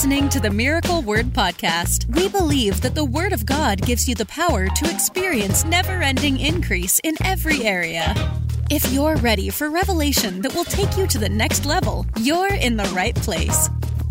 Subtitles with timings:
[0.00, 2.06] listening to the Miracle Word Podcast.
[2.16, 6.40] We believe that the Word of God gives you the power to experience never ending
[6.40, 8.14] increase in every area.
[8.70, 12.78] If you're ready for revelation that will take you to the next level, you're in
[12.78, 13.68] the right place.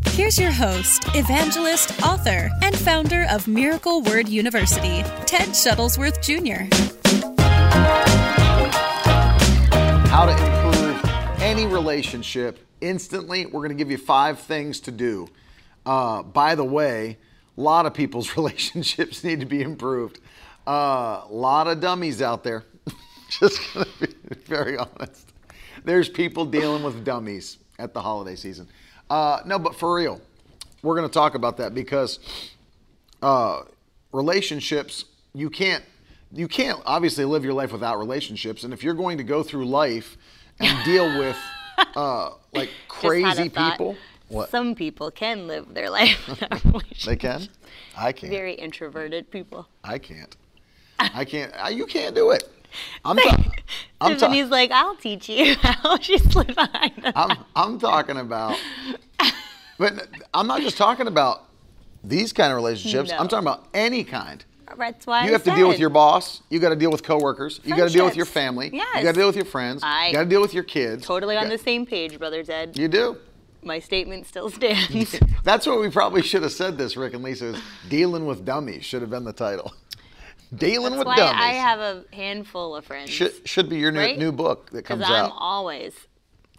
[0.09, 6.71] Here's your host, evangelist, author, and founder of Miracle Word University, Ted Shuttlesworth Jr.
[10.09, 13.48] How to improve any relationship instantly.
[13.48, 15.27] We're going to give you five things to do.
[15.89, 17.17] Uh, by the way,
[17.57, 20.20] a lot of people's relationships need to be improved.
[20.67, 22.63] A uh, lot of dummies out there.
[23.30, 24.13] Just to be
[24.45, 25.33] very honest.
[25.83, 28.67] There's people dealing with dummies at the holiday season.
[29.09, 30.21] Uh, no, but for real,
[30.83, 32.19] we're going to talk about that because
[33.23, 33.63] uh,
[34.11, 35.83] relationships, you can't,
[36.31, 38.63] you can't obviously live your life without relationships.
[38.63, 40.17] And if you're going to go through life
[40.59, 41.38] and deal with
[41.95, 43.97] uh, like crazy people,
[44.30, 44.49] what?
[44.49, 47.05] Some people can live their life without relationships.
[47.05, 47.47] They can.
[47.97, 48.31] I can't.
[48.31, 49.67] Very introverted people.
[49.83, 50.36] I can't.
[50.99, 51.53] I can't.
[51.58, 52.44] I, you can't do it.
[53.03, 53.52] I'm, ta-
[54.02, 57.13] I'm ta- Tiffany's like, I'll teach you how she slid behind us.
[57.16, 58.58] I'm, I'm talking about,
[59.77, 61.45] but I'm not just talking about
[62.03, 63.09] these kind of relationships.
[63.11, 63.17] No.
[63.17, 64.43] I'm talking about any kind.
[64.77, 66.43] That's why You I have to deal with your boss.
[66.49, 67.59] You got to deal with coworkers.
[67.64, 68.69] You got to deal with your family.
[68.69, 68.86] family.
[68.99, 69.81] You got to deal with your friends.
[69.83, 71.05] I- you got to deal with your kids.
[71.08, 72.77] Totally on the same page, brother Ted.
[72.77, 73.17] You do.
[73.61, 75.19] My statement still stands.
[75.43, 76.77] That's what we probably should have said.
[76.77, 78.85] This Rick and Lisa is dealing with dummies.
[78.85, 79.73] Should have been the title.
[80.55, 81.41] dealing That's with why dummies.
[81.43, 83.09] I have a handful of friends.
[83.09, 84.17] should should be your new, right?
[84.17, 85.33] new book that comes I'm out.
[85.37, 85.93] always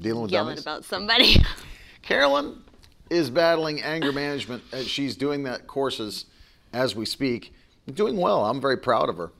[0.00, 0.62] dealing with yelling dummies.
[0.62, 1.36] about somebody.
[2.02, 2.62] Carolyn
[3.08, 4.62] is battling anger management.
[4.84, 6.26] She's doing that courses
[6.72, 7.52] as we speak.
[7.92, 8.44] Doing well.
[8.44, 9.32] I'm very proud of her.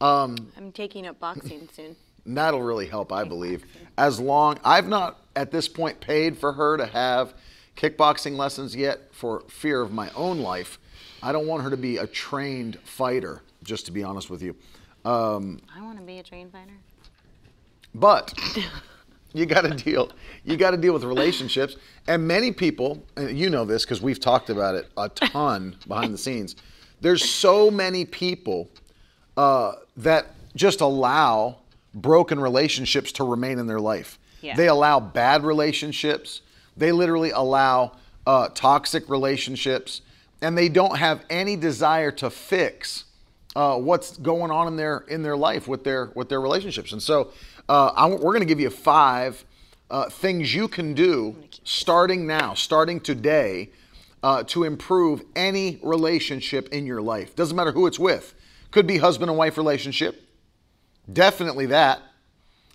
[0.00, 1.96] Um, I'm taking up boxing soon.
[2.28, 3.64] And that'll really help, I believe.
[3.96, 7.34] As long I've not at this point paid for her to have
[7.76, 10.78] kickboxing lessons yet for fear of my own life.
[11.22, 14.54] I don't want her to be a trained fighter, just to be honest with you.
[15.04, 16.72] Um, I want to be a trained fighter.
[17.94, 18.34] But
[19.32, 20.10] you got to deal.
[20.44, 21.76] You got to deal with relationships,
[22.06, 26.12] and many people, and you know this because we've talked about it a ton behind
[26.12, 26.56] the scenes.
[27.00, 28.68] There's so many people
[29.36, 31.58] uh, that just allow
[31.94, 34.18] broken relationships to remain in their life.
[34.40, 34.56] Yeah.
[34.56, 36.42] They allow bad relationships.
[36.76, 37.92] They literally allow
[38.26, 40.02] uh, toxic relationships,
[40.40, 43.04] and they don't have any desire to fix
[43.56, 46.92] uh, what's going on in their in their life with their with their relationships.
[46.92, 47.32] And so,
[47.68, 49.44] uh, I, we're going to give you five
[49.90, 53.70] uh, things you can do starting now, starting today,
[54.22, 57.34] uh, to improve any relationship in your life.
[57.34, 58.34] Doesn't matter who it's with.
[58.70, 60.27] Could be husband and wife relationship.
[61.12, 62.02] Definitely that.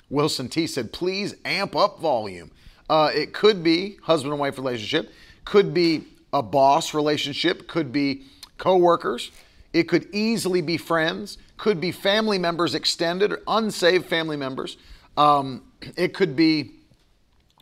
[0.09, 2.51] Wilson T said, please amp up volume.
[2.89, 5.11] Uh, it could be husband and wife relationship,
[5.45, 8.23] could be a boss relationship, could be
[8.57, 9.31] coworkers,
[9.71, 14.77] it could easily be friends, could be family members extended or unsaved family members.
[15.17, 15.63] Um,
[15.95, 16.71] it could be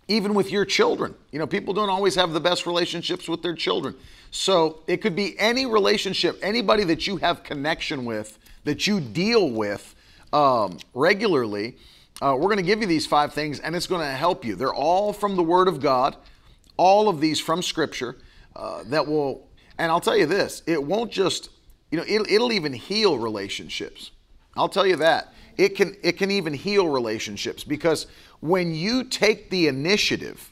[0.08, 1.16] even with your children.
[1.32, 3.96] You know, people don't always have the best relationships with their children.
[4.32, 9.50] So it could be any relationship, anybody that you have connection with, that you deal
[9.50, 9.96] with
[10.34, 11.78] um, regularly.
[12.22, 14.56] Uh, we're going to give you these five things, and it's going to help you.
[14.56, 16.16] They're all from the Word of God,
[16.78, 18.18] all of these from Scripture
[18.56, 19.48] uh, that will,
[19.78, 21.50] and I'll tell you this, it won't just,
[21.90, 24.12] you know, it'll, it'll even heal relationships.
[24.56, 25.34] I'll tell you that.
[25.58, 28.08] It can it can even heal relationships because
[28.40, 30.50] when you take the initiative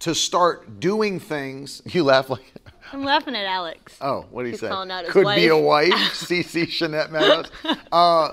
[0.00, 2.52] to start doing things, you laugh like
[2.92, 3.96] I'm laughing at Alex.
[4.00, 4.68] Oh, what do you say?
[4.68, 5.90] calling out his Could be a wife.
[5.90, 7.50] wife, CC Jeanette Meadows.
[7.90, 8.32] Uh,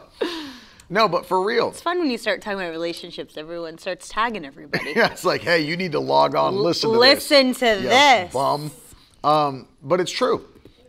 [0.89, 1.69] no, but for real.
[1.69, 3.37] It's fun when you start talking about relationships.
[3.37, 4.93] Everyone starts tagging everybody.
[4.95, 7.59] Yeah, it's like, hey, you need to log on, listen to listen this.
[7.59, 8.33] to Yes, this.
[8.33, 8.71] bum.
[9.23, 10.45] Um, but it's true.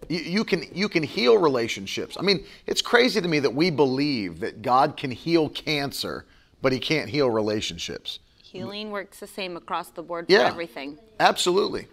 [0.09, 2.17] You, you can you can heal relationships.
[2.19, 6.27] I mean, it's crazy to me that we believe that God can heal cancer,
[6.61, 8.19] but He can't heal relationships.
[8.43, 10.99] Healing works the same across the board for Yeah, everything.
[11.21, 11.89] absolutely.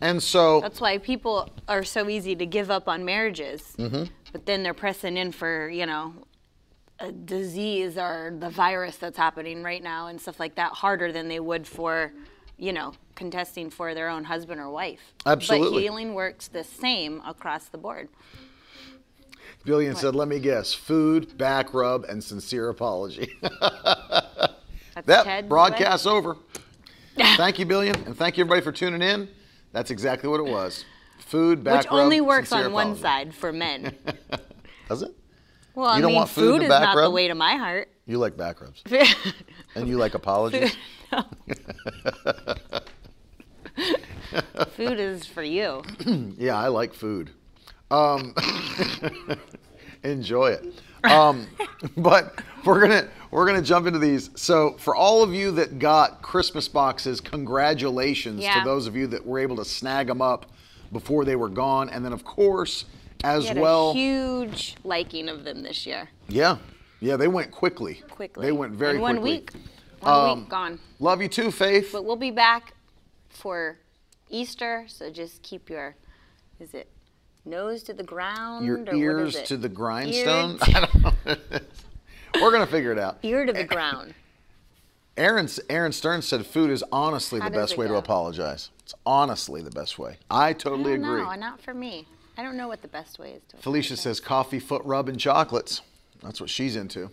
[0.00, 4.04] And so, That's why people are so easy to give up on marriages, Mm-hmm.
[4.32, 6.12] but then they're pressing in for you know
[7.00, 11.28] a disease or the virus that's happening right now and stuff like that harder than
[11.28, 12.12] they would for
[12.56, 15.00] you know contesting for their own husband or wife.
[15.26, 15.70] Absolutely.
[15.70, 18.08] But healing works the same across the board.
[19.64, 24.52] Billion said, "Let me guess: food, back rub, and sincere apology." That's
[25.06, 25.48] that Ted's way.
[25.48, 26.36] broadcast over.
[27.16, 29.28] thank you, Billion, and thank you everybody for tuning in.
[29.72, 30.84] That's exactly what it was.
[31.18, 33.96] Food, back Which rub, only works on one side for men.
[34.88, 35.14] Does it?
[35.74, 37.56] Well, I You don't mean, want food food is back not the way to my
[37.56, 37.88] heart.
[38.06, 38.82] You like back rubs,
[39.74, 40.76] and you like apologies.
[44.76, 45.82] Food is for you.
[46.38, 47.30] Yeah, I like food.
[47.90, 48.34] Um,
[50.04, 50.80] enjoy it.
[51.04, 51.46] Um,
[51.96, 54.30] but we're gonna we're gonna jump into these.
[54.36, 58.58] So for all of you that got Christmas boxes, congratulations Yeah.
[58.60, 60.46] to those of you that were able to snag them up
[60.92, 61.88] before they were gone.
[61.90, 62.84] And then of course,
[63.24, 66.10] as We had well, a huge liking of them this year.
[66.28, 66.58] yeah,
[67.00, 68.02] yeah, they went quickly.
[68.10, 68.46] Quickly.
[68.46, 69.30] They went very In one quickly.
[69.32, 69.52] week.
[70.00, 70.78] One Um, week gone.
[71.00, 71.90] Love you too, Faith.
[71.92, 72.74] But we'll be back
[73.30, 73.78] for
[74.28, 75.96] Easter, so just keep your
[76.60, 76.88] is it
[77.46, 80.58] nose to the ground Your or ears to the grindstone.
[80.62, 81.36] I don't know.
[82.40, 83.18] We're gonna figure it out.
[83.22, 84.14] ear to the ground.
[85.16, 88.70] Aaron, Aaron Stern said food is honestly How the best way to apologize.
[88.80, 90.16] It's honestly the best way.
[90.30, 91.22] I totally I agree.
[91.22, 92.06] know, not for me.
[92.36, 93.56] I don't know what the best way is to.
[93.58, 95.82] Felicia says coffee, foot rub, and chocolates.
[96.22, 97.10] That's what she's into.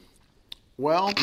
[0.77, 1.13] Well,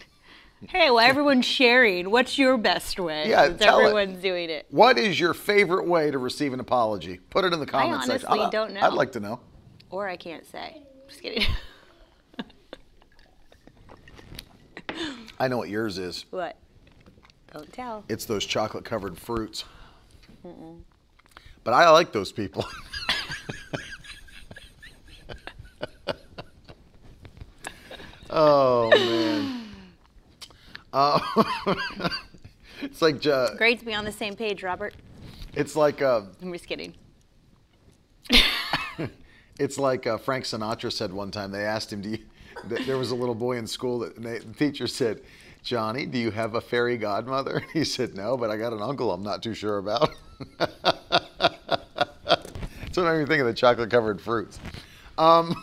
[0.68, 2.10] "Hey, well, everyone's sharing.
[2.10, 3.28] What's your best way?
[3.30, 3.82] Yeah, Since tell it.
[3.84, 4.66] everyone's doing it.
[4.70, 7.20] what is your favorite way to receive an apology?
[7.30, 8.28] Put it in the comments section.
[8.28, 8.80] honestly I'd- don't know.
[8.80, 9.40] I'd like to know.
[9.90, 10.82] Or I can't say.
[11.08, 11.44] Just kidding.
[15.38, 16.24] I know what yours is.
[16.30, 16.56] what?
[17.52, 18.04] Don't tell.
[18.08, 19.64] It's those chocolate covered fruits.
[21.64, 22.66] But I like those people.
[28.30, 29.64] oh man.
[30.92, 31.20] Uh,
[32.82, 34.94] it's like uh, to be on the same page, Robert.
[35.54, 36.94] it's like uh, I'm just kidding.
[39.58, 41.50] It's like uh, Frank Sinatra said one time.
[41.50, 42.18] They asked him, "Do you?"
[42.68, 45.20] th- There was a little boy in school that they, the teacher said,
[45.64, 49.10] "Johnny, do you have a fairy godmother?" He said, "No, but I got an uncle.
[49.12, 50.10] I'm not too sure about."
[52.92, 54.60] so it made me think of the chocolate-covered fruits.
[55.18, 55.56] Um,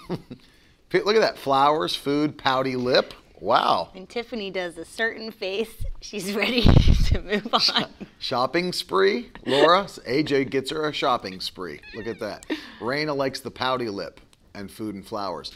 [1.04, 3.14] look at that: flowers, food, pouty lip.
[3.42, 3.90] Wow.
[3.94, 6.62] And Tiffany does a certain face, she's ready
[7.08, 7.86] to move on.
[8.18, 9.84] Shopping spree, Laura.
[9.84, 11.82] AJ gets her a shopping spree.
[11.96, 12.46] Look at that.
[12.80, 14.22] Raina likes the pouty lip
[14.54, 15.52] and food and flowers.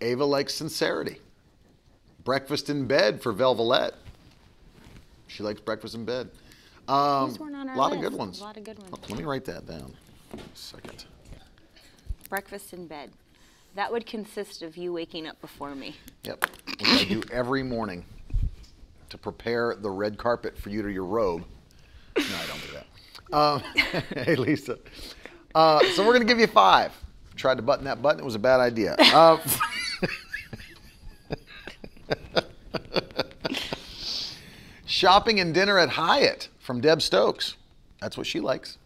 [0.00, 1.18] Ava likes sincerity.
[2.22, 3.94] Breakfast in bed for Velvet.
[5.26, 6.30] She likes breakfast in bed.
[6.88, 8.40] Um, These weren't on our a lot of good ones.
[8.40, 8.92] A lot of good ones.
[9.08, 9.94] Let me write that down.
[10.32, 11.04] A second.
[12.28, 13.10] Breakfast in bed.
[13.74, 15.96] That would consist of you waking up before me.
[16.22, 16.44] Yep.
[16.78, 18.04] Which I do every morning
[19.08, 21.44] to prepare the red carpet for you to your robe.
[22.16, 22.86] No, I don't do that.
[23.36, 23.62] Um,
[24.24, 24.78] hey, Lisa.
[25.54, 26.92] Uh, so we're going to give you five.
[27.34, 28.20] Tried to button that button.
[28.20, 28.94] It was a bad idea.
[28.98, 29.38] Uh,
[34.86, 37.56] shopping and dinner at Hyatt from Deb Stokes.
[38.00, 38.78] That's what she likes.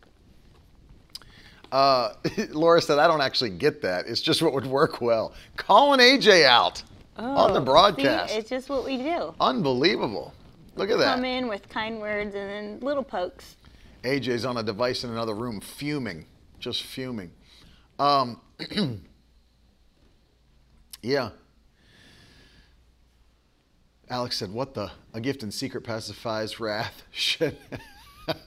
[1.70, 2.14] Uh,
[2.50, 4.06] Laura said, I don't actually get that.
[4.06, 5.34] It's just what would work well.
[5.56, 6.82] Calling AJ out
[7.16, 8.32] on the Oh, broadcast.
[8.32, 9.34] See, it's just what we do.
[9.40, 10.32] Unbelievable.
[10.76, 11.16] Look at that.
[11.16, 13.56] Come in with kind words and then little pokes.
[14.04, 16.24] AJ's on a device in another room, fuming,
[16.60, 17.32] just fuming.
[17.98, 18.40] Um,
[21.02, 21.30] yeah.
[24.08, 24.90] Alex said, "What the?
[25.12, 27.58] A gift in secret pacifies wrath." Shit.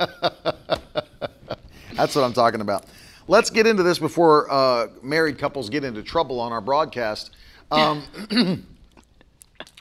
[1.93, 2.85] That's what I'm talking about.
[3.31, 7.31] Let's get into this before uh, married couples get into trouble on our broadcast.
[7.71, 8.03] Um,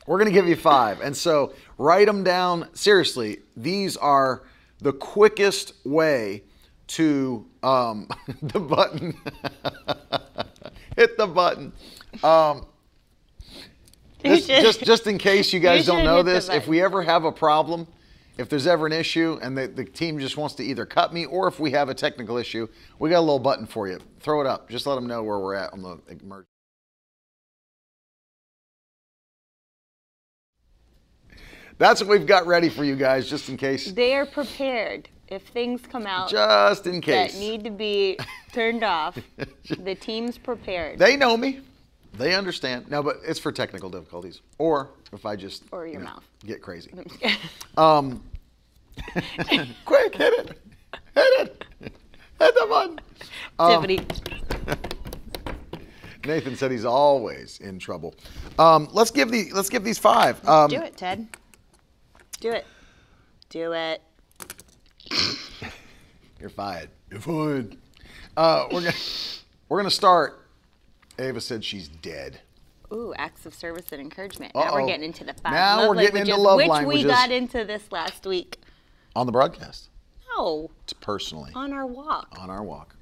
[0.07, 1.01] we're going to give you five.
[1.01, 2.69] And so write them down.
[2.75, 4.45] Seriously, these are
[4.79, 6.45] the quickest way
[6.87, 8.07] to um,
[8.43, 9.17] the button.
[10.97, 11.73] Hit the button.
[12.23, 12.67] Um,
[14.23, 17.25] this- just, just in case you guys You don't know this, if we ever have
[17.25, 17.89] a problem,
[18.41, 21.27] if there's ever an issue and the, the team just wants to either cut me
[21.27, 22.67] or if we have a technical issue,
[22.99, 24.01] we got a little button for you.
[24.21, 24.71] Throw it up.
[24.71, 26.47] Just let them know where we're at on the emergency.
[31.77, 33.93] That's what we've got ready for you guys, just in case.
[33.93, 35.09] They are prepared.
[35.29, 38.19] If things come out Just in case that need to be
[38.53, 39.17] turned off,
[39.79, 40.99] the team's prepared.
[40.99, 41.61] They know me.
[42.15, 42.91] They understand.
[42.91, 44.41] No, but it's for technical difficulties.
[44.59, 46.25] Or if I just Or you your know, mouth.
[46.45, 46.91] get crazy.
[47.77, 48.21] Um,
[49.85, 50.59] quick, hit it.
[51.15, 51.65] Hit it.
[51.81, 51.93] Hit
[52.39, 53.01] the button.
[53.59, 54.07] Um, Tiffany.
[56.25, 58.15] Nathan said he's always in trouble.
[58.59, 60.47] Um, let's give the let's give these five.
[60.47, 61.27] Um, Do it, Ted.
[62.41, 62.67] Do it.
[63.49, 64.03] Do it.
[66.41, 66.89] You're fired.
[67.11, 67.77] You're fired.
[68.37, 68.93] Uh, we're gonna
[69.69, 70.47] we're gonna start.
[71.19, 72.41] Ava said she's dead.
[72.93, 74.55] Ooh, acts of service and encouragement.
[74.55, 77.05] Now we're getting into the five Now love we're getting into love which languages.
[77.05, 78.59] we got into this last week.
[79.17, 79.89] On the broadcast.
[80.37, 82.29] No, It's personally on our walk.
[82.39, 82.95] on our walk.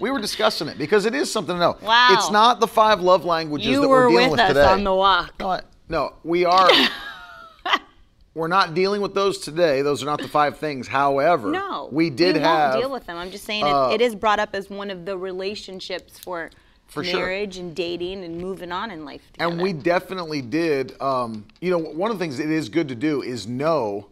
[0.00, 1.76] we were discussing it because it is something to know.
[1.82, 2.08] Wow.
[2.12, 4.64] It's not the five love languages You that were dealing with with us today.
[4.66, 5.34] on the walk.
[5.38, 6.68] No, no, we are.
[8.34, 9.82] we're not dealing with those today.
[9.82, 10.88] Those are not the five things.
[10.88, 13.16] However, No, we did we have deal with them.
[13.16, 16.50] I'm just saying it, uh, it is brought up as one of the relationships for,
[16.88, 17.20] For sure.
[17.20, 19.20] marriage and dating and moving on in life.
[19.34, 19.52] Together.
[19.52, 21.00] And we definitely did.
[21.00, 24.08] Um, you know, one of the things it is good to do is know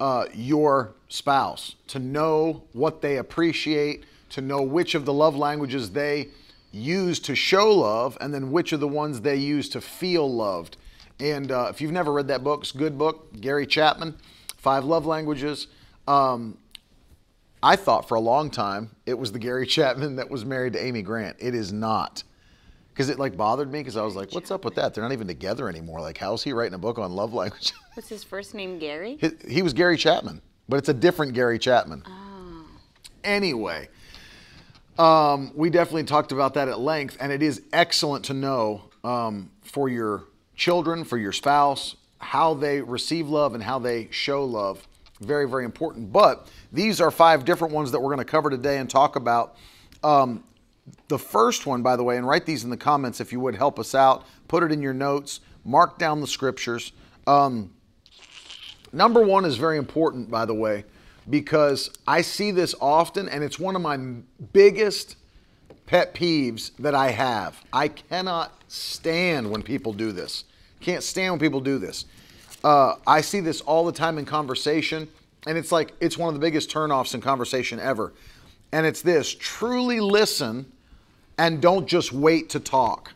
[0.00, 5.90] uh, your spouse, to know what they appreciate, to know which of the love languages
[5.90, 6.28] they
[6.72, 10.76] use to show love, and then which of the ones they use to feel loved.
[11.20, 14.16] And uh, if you've never read that book, it's a good book, Gary Chapman,
[14.56, 15.68] Five Love Languages.
[16.08, 16.58] Um,
[17.62, 20.84] I thought for a long time it was the Gary Chapman that was married to
[20.84, 21.36] Amy Grant.
[21.38, 22.24] It is not.
[22.94, 24.94] Because it like bothered me because I was like, what's up with that?
[24.94, 26.00] They're not even together anymore.
[26.00, 27.72] Like, how's he writing a book on love language?
[27.94, 28.78] What's his first name?
[28.78, 29.18] Gary.
[29.20, 32.04] he, he was Gary Chapman, but it's a different Gary Chapman.
[32.06, 32.66] Oh.
[33.24, 33.88] Anyway,
[34.96, 39.50] um, we definitely talked about that at length, and it is excellent to know um,
[39.64, 40.24] for your
[40.54, 44.86] children, for your spouse, how they receive love and how they show love.
[45.20, 46.12] Very, very important.
[46.12, 49.56] But these are five different ones that we're going to cover today and talk about.
[50.02, 50.44] Um,
[51.08, 53.54] the first one, by the way, and write these in the comments if you would
[53.54, 54.26] help us out.
[54.48, 55.40] Put it in your notes.
[55.64, 56.92] Mark down the scriptures.
[57.26, 57.72] Um,
[58.92, 60.84] number one is very important, by the way,
[61.28, 63.96] because I see this often, and it's one of my
[64.52, 65.16] biggest
[65.86, 67.62] pet peeves that I have.
[67.72, 70.44] I cannot stand when people do this.
[70.80, 72.04] Can't stand when people do this.
[72.62, 75.08] Uh, I see this all the time in conversation,
[75.46, 78.12] and it's like it's one of the biggest turnoffs in conversation ever.
[78.74, 80.66] And it's this truly listen
[81.38, 83.12] and don't just wait to talk.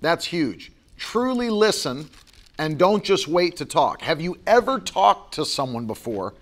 [0.00, 0.70] That's huge.
[0.96, 2.08] Truly listen
[2.56, 4.02] and don't just wait to talk.
[4.02, 6.34] Have you ever talked to someone before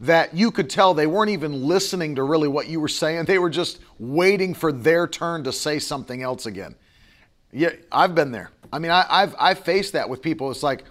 [0.00, 3.26] that you could tell they weren't even listening to really what you were saying?
[3.26, 6.74] They were just waiting for their turn to say something else again.
[7.52, 8.50] Yeah, I've been there.
[8.72, 10.50] I mean, I, I've I've faced that with people.
[10.50, 10.82] It's like,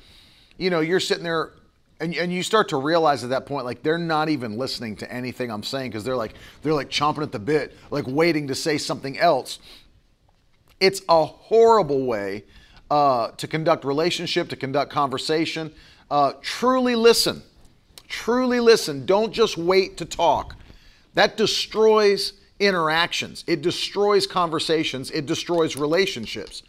[0.58, 1.52] you know, you're sitting there
[2.00, 5.12] and, and you start to realize at that point like they're not even listening to
[5.12, 8.56] anything I'm saying because they're like they're like chomping at the bit, like waiting to
[8.56, 9.60] say something else.
[10.80, 12.44] It's a horrible way
[12.92, 15.74] uh, to conduct relationship, to conduct conversation.
[16.12, 17.42] Uh, truly listen.
[18.08, 19.06] Truly listen.
[19.06, 20.56] Don't just wait to talk.
[21.14, 23.44] That destroys interactions.
[23.48, 25.10] It destroys conversations.
[25.12, 26.64] It destroys relationships.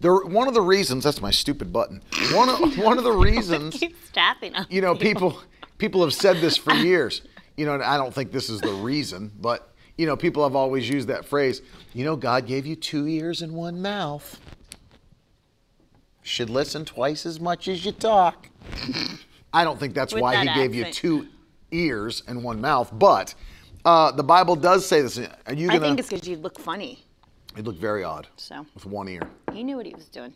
[0.00, 2.02] There, one of the reasons that's my stupid button.
[2.32, 5.40] One of, one of the reasons Keeps tapping on you know people.
[5.78, 7.22] people have said this for years.
[7.56, 10.54] You know and i don't think this is the reason but you know people have
[10.54, 11.62] always used that phrase
[11.94, 14.38] you know god gave you two ears and one mouth.
[16.22, 18.50] Should listen twice as much as you talk.
[19.52, 21.28] I don't think that's With why he that gave you two
[21.70, 23.34] ears and one mouth but
[23.86, 25.18] uh, the bible does say this.
[25.18, 27.05] Are you gonna I think it's because you look funny.
[27.56, 30.34] It looked very odd So with one ear he knew what he was doing.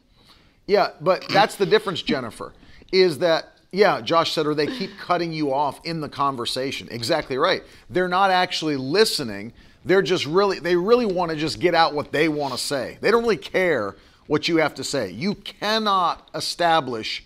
[0.67, 2.53] Yeah, but that's the difference, Jennifer,
[2.93, 6.89] is that, yeah, Josh said, or they keep cutting you off in the conversation.
[6.91, 7.62] Exactly right.
[7.89, 9.53] They're not actually listening.
[9.85, 12.99] They're just really, they really want to just get out what they want to say.
[13.00, 13.97] They don't really care
[14.27, 15.11] what you have to say.
[15.11, 17.25] You cannot establish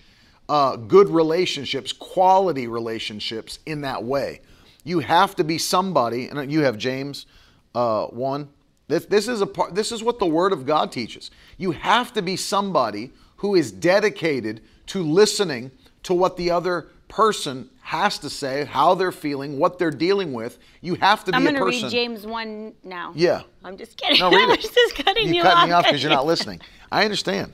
[0.48, 4.40] uh, good relationships, quality relationships in that way.
[4.84, 7.26] You have to be somebody, and you have James
[7.74, 8.48] uh, 1.
[8.88, 9.74] This, this is a part.
[9.74, 11.30] This is what the Word of God teaches.
[11.56, 15.70] You have to be somebody who is dedicated to listening
[16.02, 20.58] to what the other person has to say, how they're feeling, what they're dealing with.
[20.80, 21.82] You have to be I'm a going to person.
[21.84, 23.12] read James 1 now.
[23.14, 23.42] Yeah.
[23.62, 24.20] I'm just kidding.
[24.20, 26.60] No, read I'm just cutting you, you cut me off off because you're not listening.
[26.90, 27.52] I understand.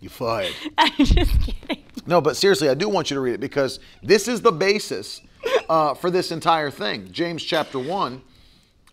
[0.00, 0.54] You fired.
[0.78, 1.84] I'm just kidding.
[2.06, 5.20] No, but seriously, I do want you to read it because this is the basis
[5.68, 7.10] uh, for this entire thing.
[7.12, 8.22] James chapter 1,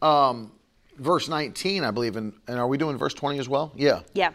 [0.02, 0.52] um,
[0.98, 2.16] verse 19, I believe.
[2.16, 3.72] And, and are we doing verse 20 as well?
[3.76, 4.02] Yeah.
[4.14, 4.32] Yeah.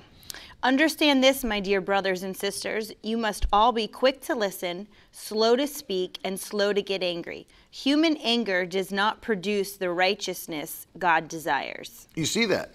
[0.63, 2.93] Understand this, my dear brothers and sisters.
[3.03, 7.49] You must all be quick to listen, slow to speak, and slow to get angry.
[7.71, 12.07] Human anger does not produce the righteousness God desires.
[12.15, 12.75] You see that?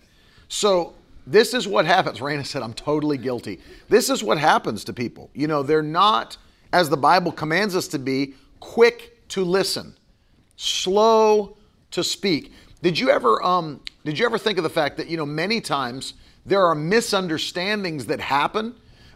[0.50, 2.20] So this is what happens.
[2.20, 3.60] Raina said, I'm totally guilty.
[3.88, 5.30] This is what happens to people.
[5.34, 6.38] You know, they're not,
[6.74, 9.96] as the Bible commands us to be, quick to listen,
[10.58, 11.58] slow
[11.92, 12.52] to speak.
[12.82, 15.60] Did you ever um, did you ever think of the fact that, you know, many
[15.60, 16.14] times
[16.46, 18.76] there are misunderstandings that happen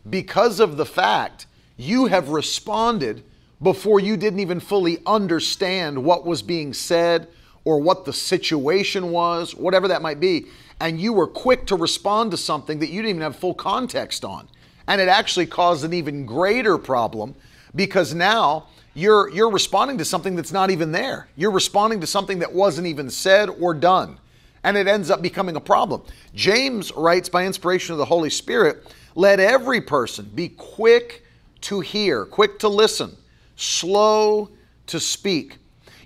[0.10, 1.46] because of the fact
[1.78, 3.24] you have responded
[3.62, 7.28] before you didn't even fully understand what was being said
[7.64, 10.48] or what the situation was, whatever that might be,
[10.80, 14.26] and you were quick to respond to something that you didn't even have full context
[14.26, 14.48] on.
[14.88, 17.36] And it actually caused an even greater problem
[17.76, 21.28] because now you're you're responding to something that's not even there.
[21.36, 24.18] You're responding to something that wasn't even said or done.
[24.64, 26.04] And it ends up becoming a problem.
[26.36, 31.26] James writes by inspiration of the Holy Spirit, let every person be quick
[31.62, 33.16] to hear, quick to listen,
[33.56, 34.50] slow
[34.88, 35.58] to speak.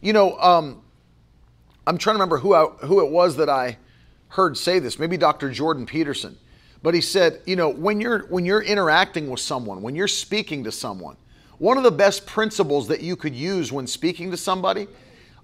[0.02, 0.82] You know, um,
[1.86, 3.78] I'm trying to remember who I, who it was that I
[4.30, 5.00] heard say this.
[5.00, 5.50] Maybe Dr.
[5.52, 6.38] Jordan Peterson,
[6.82, 10.64] but he said, you know, when you're when you're interacting with someone, when you're speaking
[10.64, 11.18] to someone,
[11.58, 14.88] one of the best principles that you could use when speaking to somebody,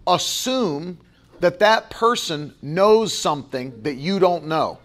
[0.08, 0.98] assume
[1.40, 4.80] that that person knows something that you don't know.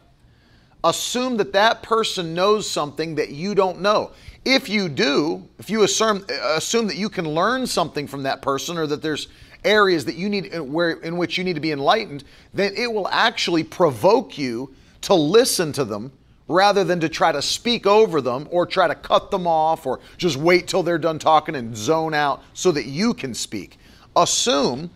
[0.85, 4.12] Assume that that person knows something that you don't know.
[4.45, 8.78] If you do, if you assume assume that you can learn something from that person
[8.78, 9.26] or that there's
[9.64, 12.23] areas that you need where in which you need to be enlightened,
[12.54, 16.12] then it will actually provoke you to listen to them
[16.49, 20.00] rather than to try to speak over them or try to cut them off or
[20.17, 23.79] just wait till they're done talking and zone out so that you can speak.
[24.15, 24.91] Assume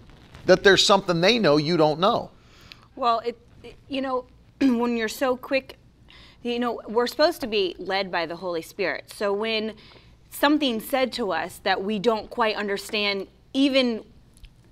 [0.47, 2.31] that there's something they know you don't know.
[2.97, 3.39] Well, it,
[3.89, 4.27] you know,
[4.61, 5.77] when you're so quick,
[6.43, 9.13] you know, we're supposed to be led by the Holy Spirit.
[9.15, 9.75] So when
[10.31, 14.05] something's said to us that we don't quite understand, even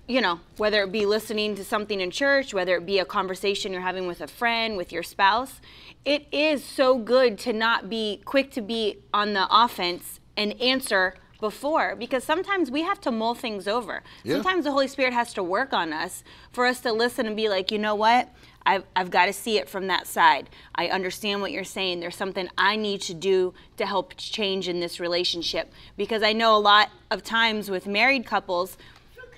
[0.09, 3.71] you know, whether it be listening to something in church, whether it be a conversation
[3.71, 5.61] you're having with a friend, with your spouse,
[6.05, 11.15] it is so good to not be quick to be on the offense and answer
[11.39, 14.03] before because sometimes we have to mull things over.
[14.23, 14.35] Yeah.
[14.35, 17.49] Sometimes the Holy Spirit has to work on us for us to listen and be
[17.49, 18.29] like, you know what?
[18.65, 20.49] I've, I've got to see it from that side.
[20.75, 22.01] I understand what you're saying.
[22.01, 25.71] There's something I need to do to help change in this relationship.
[25.97, 28.77] Because I know a lot of times with married couples,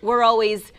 [0.02, 0.74] we're always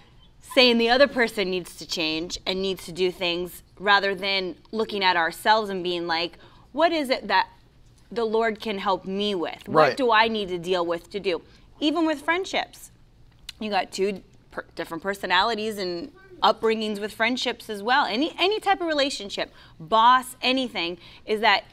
[0.55, 5.03] saying the other person needs to change and needs to do things rather than looking
[5.03, 6.39] at ourselves and being like,
[6.71, 7.49] what is it that
[8.11, 9.69] the Lord can help me with?
[9.69, 9.97] What right.
[9.97, 11.43] do I need to deal with to do?
[11.81, 12.93] Even with friendships,
[13.59, 16.13] you got two per- different personalities and
[16.43, 18.07] upbringings with friendships as well.
[18.07, 21.65] Any any type of relationship, boss, anything, is that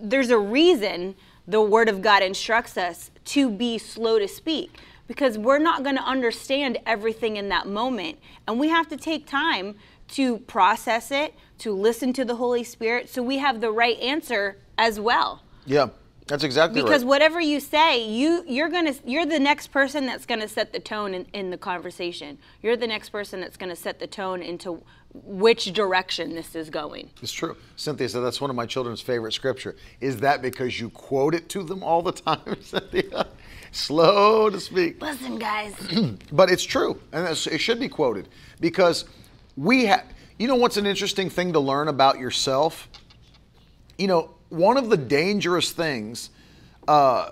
[0.00, 1.16] there's a reason
[1.46, 4.78] the Word of God instructs us to be slow to speak
[5.08, 8.18] because we're not going to understand everything in that moment.
[8.46, 9.74] And we have to take time
[10.12, 14.58] to process it, to listen to the Holy Spirit, so we have the right answer
[14.78, 15.42] as well.
[15.66, 15.88] Yeah.
[16.26, 16.94] That's exactly because right.
[16.94, 20.78] Because whatever you say, you you're gonna you're the next person that's gonna set the
[20.78, 22.38] tone in, in the conversation.
[22.62, 27.10] You're the next person that's gonna set the tone into which direction this is going.
[27.20, 27.56] It's true.
[27.76, 29.76] Cynthia said that's one of my children's favorite scripture.
[30.00, 33.26] Is that because you quote it to them all the time, Cynthia?
[33.72, 35.02] Slow to speak.
[35.02, 35.74] Listen, guys.
[36.32, 38.28] but it's true, and it should be quoted
[38.60, 39.06] because
[39.56, 40.04] we have.
[40.38, 42.88] You know what's an interesting thing to learn about yourself?
[43.98, 46.30] You know, one of the dangerous things
[46.88, 47.30] uh,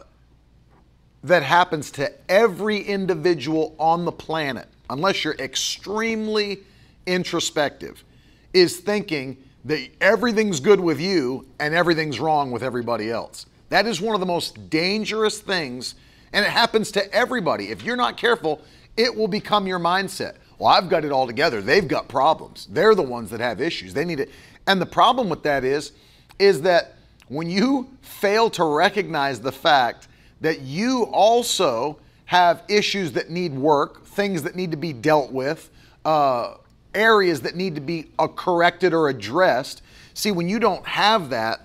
[1.24, 6.60] that happens to every individual on the planet, unless you're extremely
[7.06, 8.04] introspective,
[8.52, 13.46] is thinking that everything's good with you and everything's wrong with everybody else.
[13.68, 15.94] That is one of the most dangerous things
[16.32, 17.70] and it happens to everybody.
[17.70, 18.62] If you're not careful,
[18.96, 20.36] it will become your mindset.
[20.60, 21.62] Well, I've got it all together.
[21.62, 22.68] They've got problems.
[22.70, 23.94] They're the ones that have issues.
[23.94, 24.30] They need it.
[24.66, 25.92] And the problem with that is,
[26.38, 26.96] is that
[27.28, 30.08] when you fail to recognize the fact
[30.42, 35.70] that you also have issues that need work, things that need to be dealt with,
[36.04, 36.56] uh,
[36.94, 39.80] areas that need to be uh, corrected or addressed.
[40.12, 41.60] See, when you don't have that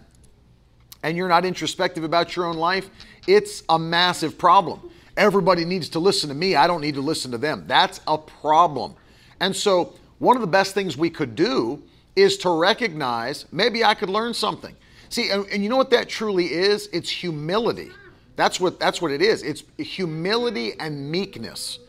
[1.03, 2.89] and you're not introspective about your own life,
[3.27, 4.89] it's a massive problem.
[5.17, 6.55] Everybody needs to listen to me.
[6.55, 7.63] I don't need to listen to them.
[7.67, 8.95] That's a problem.
[9.39, 11.81] And so, one of the best things we could do
[12.15, 14.75] is to recognize maybe I could learn something.
[15.09, 16.87] See, and, and, you know what that truly is?
[16.93, 17.91] It's humility.
[18.35, 19.43] That's what that's what it is.
[19.43, 21.79] It's humility and meekness.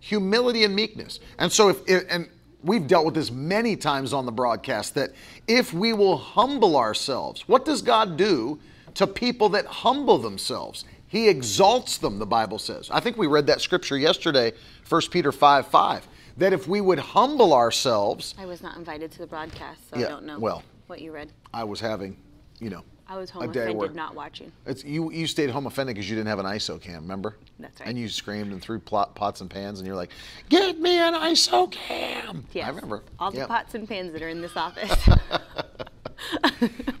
[0.00, 1.20] Humility and meekness.
[1.38, 2.28] And so if, and
[2.62, 5.10] we've dealt with this many times on the broadcast that
[5.46, 8.58] if we will humble ourselves, what does God do
[8.96, 10.84] to people that humble themselves.
[11.16, 12.90] He exalts them, the Bible says.
[12.90, 14.52] I think we read that scripture yesterday,
[14.86, 18.34] 1 Peter 5 5, that if we would humble ourselves.
[18.38, 21.12] I was not invited to the broadcast, so yeah, I don't know well, what you
[21.12, 21.32] read.
[21.54, 22.18] I was having,
[22.60, 22.84] you know.
[23.08, 24.52] I was home offended not watching.
[24.66, 27.36] It's, you, you stayed home offended because you didn't have an ISO cam, remember?
[27.60, 27.88] That's right.
[27.88, 30.10] And you screamed and threw plot, pots and pans, and you're like,
[30.50, 32.66] "Get me an ISO cam!" Yes.
[32.66, 33.04] I remember.
[33.18, 33.48] All the yep.
[33.48, 35.08] pots and pans that are in this office.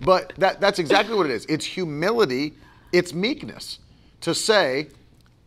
[0.00, 1.44] but that, that's exactly what it is.
[1.50, 2.54] It's humility,
[2.92, 3.80] it's meekness
[4.22, 4.88] to say,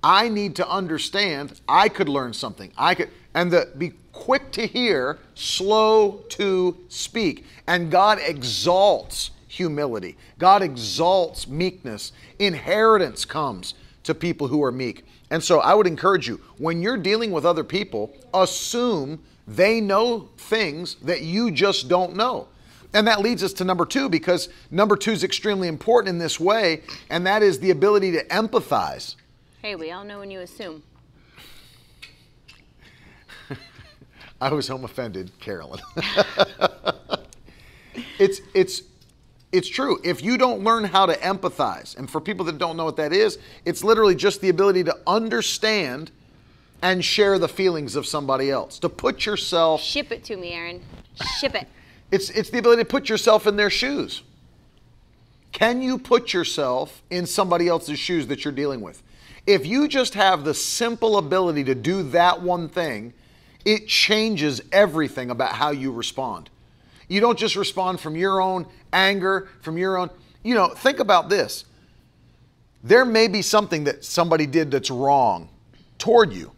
[0.04, 2.72] I need to understand, I could learn something.
[2.78, 7.46] I could and the be quick to hear, slow to speak.
[7.68, 10.18] And God exalts humility.
[10.38, 12.12] God exalts meekness.
[12.40, 15.06] Inheritance comes to people who are meek.
[15.30, 20.30] And so I would encourage you, when you're dealing with other people, assume they know
[20.38, 22.48] things that you just don't know.
[22.94, 26.40] And that leads us to number two, because number two is extremely important in this
[26.40, 29.16] way, and that is the ability to empathize.
[29.62, 30.82] Hey, we all know when you assume.
[34.42, 35.82] I was home offended, Carolyn.
[38.18, 38.84] it's it's
[39.52, 40.00] it's true.
[40.04, 43.14] If you don't learn how to empathize, and for people that don't know what that
[43.14, 46.12] is, it's literally just the ability to understand
[46.82, 48.80] and share the feelings of somebody else.
[48.80, 50.82] To put yourself Ship it to me, Aaron.
[51.40, 51.68] Ship it.
[52.12, 54.24] It's it's the ability to put yourself in their shoes.
[55.52, 59.02] Can you put yourself in somebody else's shoes that you're dealing with?
[59.48, 63.14] If you just have the simple ability to do that one thing,
[63.66, 66.50] it changes everything about how you respond.
[67.08, 70.10] You don't just respond from your own anger, from your own,
[70.44, 71.66] you know, think about this.
[72.84, 75.50] There may be something that somebody did that's wrong
[75.98, 76.52] toward you,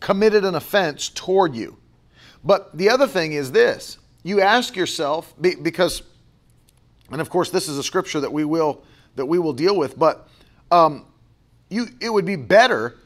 [0.00, 1.78] committed an offense toward you.
[2.44, 6.02] But the other thing is this you ask yourself, because,
[7.12, 8.82] and of course, this is a scripture that we will
[9.16, 10.28] that we will deal with, but
[10.72, 11.06] um,
[11.68, 12.96] you it would be better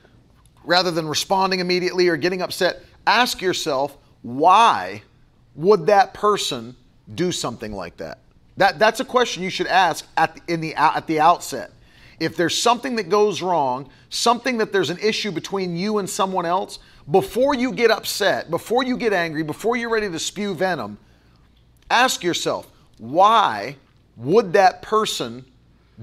[0.65, 2.83] rather than responding immediately or getting upset.
[3.07, 5.03] Ask yourself, why
[5.55, 6.77] would that person
[7.15, 8.21] do something like that?
[8.57, 11.73] That that's a question you should ask at the, in the at the outset.
[12.21, 16.47] If there's something that goes wrong, something that there's an issue between you and someone
[16.47, 16.79] else,
[17.11, 20.99] before you get upset, before you get angry, before you're ready to spew venom,
[21.91, 23.77] ask yourself, why
[24.17, 25.45] would that person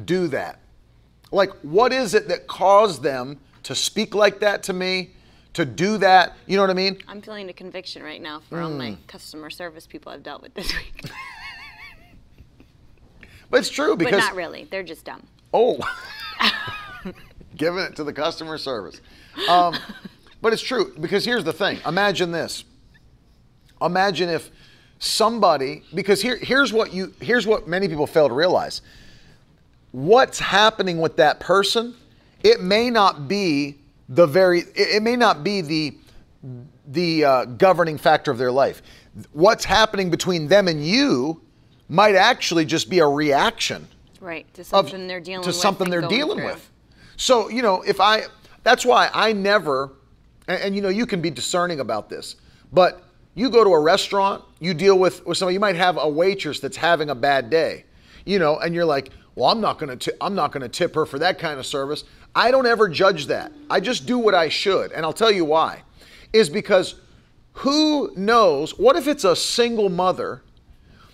[0.05, 0.59] do that?
[1.31, 5.11] Like, what is it that caused them to speak like that to me,
[5.53, 6.33] to do that?
[6.47, 6.97] You know what I mean?
[7.07, 8.77] I'm feeling a conviction right now for all Hmm.
[8.77, 11.01] my customer service people I've dealt with this week.
[13.51, 14.67] But it's true but because not really.
[14.69, 15.21] They're just dumb.
[15.53, 15.77] oh,
[17.55, 18.99] giving it to the customer service.
[19.47, 19.75] Um,
[20.41, 21.77] but it's true because here's the thing.
[21.85, 22.63] Imagine this.
[23.81, 24.49] Imagine if
[24.99, 28.81] somebody because here here's what you here's what many people fail to realize.
[29.91, 31.95] What's happening with that person?
[32.43, 33.77] It may not be
[34.09, 35.97] the very it, it may not be the
[36.87, 38.81] the uh, governing factor of their life.
[39.31, 41.41] What's happening between them and you
[41.87, 43.87] might actually just be a reaction
[44.25, 44.51] Right.
[44.55, 45.55] To of- something they're dealing to with.
[45.55, 46.47] something they're dealing through.
[46.47, 46.71] with.
[47.15, 48.23] So you know, if I,
[48.63, 49.91] that's why I never,
[50.47, 52.35] and, and, you know, you can be discerning about this,
[52.73, 53.03] but
[53.35, 55.53] you go to a restaurant, you deal with with somebody.
[55.53, 57.85] You might have a waitress that's having a bad day,
[58.25, 61.05] you know, and you're like, well, I'm not gonna, ti- I'm not gonna tip her
[61.05, 62.05] for that kind of service.
[62.33, 63.51] I don't ever judge that.
[63.69, 65.83] I just do what I should, and I'll tell you why,
[66.33, 66.95] is because
[67.53, 68.77] who knows?
[68.77, 70.41] What if it's a single mother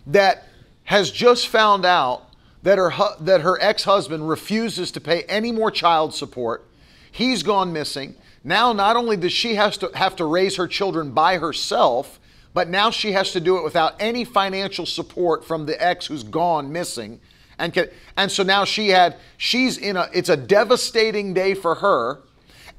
[0.08, 0.48] that
[0.86, 2.24] has just found out
[2.64, 6.68] that her that her ex-husband refuses to pay any more child support.
[7.12, 8.16] He's gone missing.
[8.44, 12.20] Now not only does she has to have to raise her children by herself,
[12.54, 16.24] but now she has to do it without any financial support from the ex who's
[16.24, 17.20] gone missing.
[17.60, 21.76] And can, and so now she had she's in a it's a devastating day for
[21.76, 22.22] her.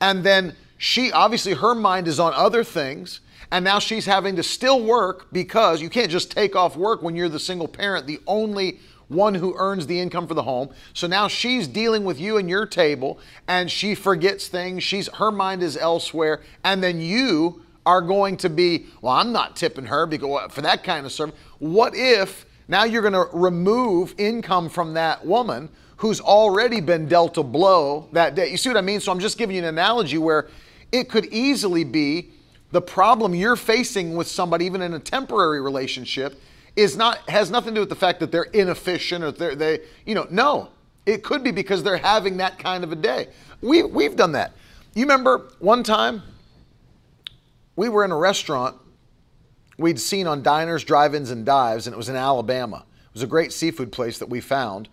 [0.00, 3.20] And then she obviously her mind is on other things.
[3.52, 7.14] And now she's having to still work because you can't just take off work when
[7.14, 8.80] you're the single parent, the only
[9.12, 10.70] one who earns the income for the home.
[10.94, 14.82] So now she's dealing with you and your table and she forgets things.
[14.82, 16.40] She's her mind is elsewhere.
[16.64, 20.84] And then you are going to be, well, I'm not tipping her because for that
[20.84, 21.34] kind of service.
[21.58, 27.38] What if now you're going to remove income from that woman who's already been dealt
[27.38, 28.50] a blow that day?
[28.50, 29.00] You see what I mean?
[29.00, 30.48] So I'm just giving you an analogy where
[30.92, 32.30] it could easily be
[32.70, 36.40] the problem you're facing with somebody, even in a temporary relationship,
[36.76, 39.80] is not has nothing to do with the fact that they're inefficient or they're, they,
[40.06, 40.70] you know, no.
[41.04, 43.28] It could be because they're having that kind of a day.
[43.60, 44.52] We we've done that.
[44.94, 46.22] You remember one time
[47.76, 48.76] we were in a restaurant
[49.78, 52.84] we'd seen on diners, drive-ins, and dives, and it was in Alabama.
[53.06, 54.88] It was a great seafood place that we found,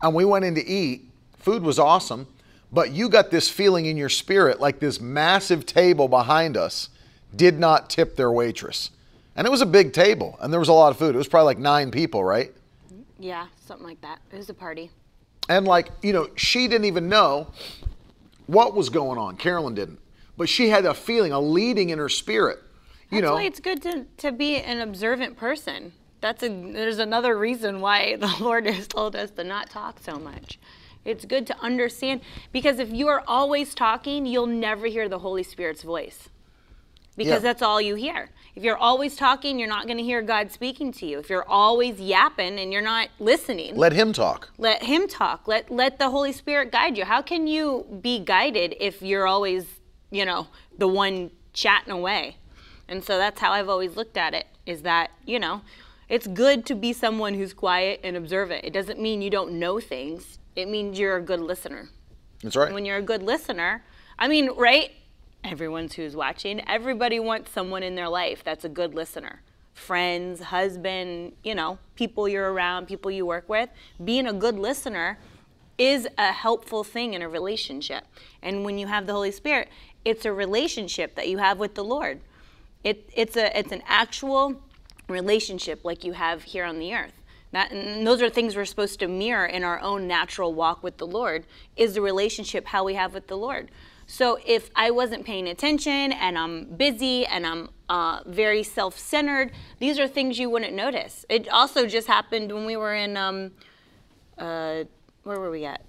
[0.00, 1.08] and we went in to eat.
[1.38, 2.26] Food was awesome,
[2.72, 6.88] but you got this feeling in your spirit like this massive table behind us
[7.34, 8.90] did not tip their waitress.
[9.34, 11.14] And it was a big table, and there was a lot of food.
[11.14, 12.52] It was probably like nine people, right?
[13.18, 14.20] Yeah, something like that.
[14.30, 14.90] It was a party.
[15.48, 17.48] And like, you know, she didn't even know
[18.46, 19.36] what was going on.
[19.36, 20.00] Carolyn didn't.
[20.36, 22.58] But she had a feeling, a leading in her spirit.
[23.10, 25.92] You That's know, why it's good to, to be an observant person.
[26.20, 30.18] That's a there's another reason why the Lord has told us to not talk so
[30.18, 30.58] much.
[31.04, 32.20] It's good to understand
[32.52, 36.28] because if you are always talking, you'll never hear the Holy Spirit's voice.
[37.16, 37.38] Because Yeah.
[37.40, 38.30] that's all you hear.
[38.54, 41.18] If you're always talking, you're not going to hear God speaking to you.
[41.18, 44.50] If you're always yapping and you're not listening, let him talk.
[44.58, 48.74] let him talk let let the holy spirit guide you how can you be guided
[48.80, 49.64] if you're always
[50.10, 50.46] you know
[50.78, 52.36] the one chatting away
[52.88, 55.62] and so that's how i've always looked at it is that you know
[56.08, 59.80] it's good to be someone who's quiet and observant it doesn't mean you don't know
[59.80, 61.88] things it means you're a good listener
[62.42, 62.72] That's right.
[62.72, 63.82] when you're a good listener
[64.18, 64.90] I mean, right?
[65.44, 69.42] Everyone who's watching, everybody wants someone in their life that's a good listener.
[69.74, 73.68] Friends, husband, you know, people you're around, people you work with.
[74.04, 75.18] Being a good listener
[75.78, 78.04] is a helpful thing in a relationship.
[78.40, 79.68] And when you have the Holy Spirit,
[80.04, 82.20] it's a relationship that you have with the Lord.
[82.84, 84.60] It, it's, a, it's an actual
[85.08, 87.14] relationship like you have here on the earth.
[87.50, 90.98] That, and those are things we're supposed to mirror in our own natural walk with
[90.98, 91.44] the Lord,
[91.76, 93.70] is the relationship how we have with the Lord.
[94.12, 99.52] So if I wasn't paying attention and I'm busy and I'm uh, very self centered,
[99.78, 101.24] these are things you wouldn't notice.
[101.30, 103.52] It also just happened when we were in, um,
[104.36, 104.84] uh,
[105.22, 105.80] where were we at?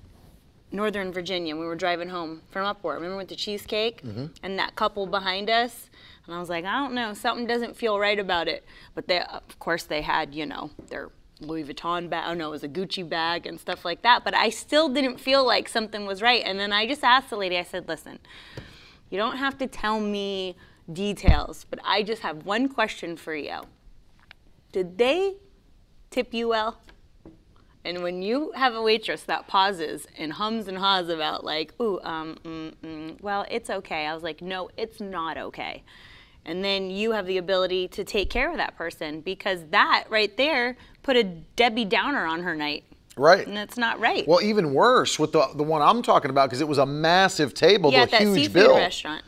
[0.72, 1.54] Northern Virginia.
[1.54, 2.96] We were driving home from Upward.
[2.96, 4.02] Remember with the cheesecake
[4.42, 5.90] and that couple behind us?
[6.26, 8.64] And I was like, I don't know, something doesn't feel right about it.
[8.96, 11.10] But they, of course, they had, you know, their
[11.44, 12.26] Louis Vuitton bag.
[12.28, 14.24] Oh no, it was a Gucci bag and stuff like that.
[14.24, 16.44] But I still didn't feel like something was right.
[16.46, 17.58] And then I just asked the lady.
[17.58, 18.20] I said, "Listen,
[19.10, 20.56] you don't have to tell me
[20.92, 23.62] details, but I just have one question for you.
[24.72, 25.36] Did they
[26.10, 26.80] tip you well?"
[27.86, 32.00] And when you have a waitress that pauses and hums and haws about like, "Ooh,
[32.04, 35.84] um, mm, mm, well, it's okay," I was like, "No, it's not okay."
[36.46, 40.36] And then you have the ability to take care of that person because that right
[40.36, 42.84] there put a Debbie Downer on her night.
[43.16, 43.46] Right.
[43.46, 44.28] And that's not right.
[44.28, 47.54] Well, even worse with the the one I'm talking about because it was a massive
[47.54, 49.24] table, yeah, that huge bill, restaurant.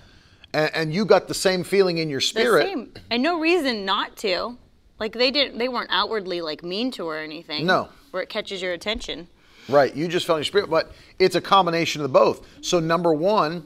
[0.53, 2.63] and, and you got the same feeling in your spirit.
[2.63, 2.93] The same.
[3.11, 4.57] And no reason not to.
[4.99, 7.65] Like they didn't they weren't outwardly like mean to her or anything.
[7.65, 7.89] No.
[8.11, 9.27] Where it catches your attention.
[9.69, 9.95] Right.
[9.95, 12.47] You just felt in your spirit, but it's a combination of both.
[12.61, 13.65] So number one,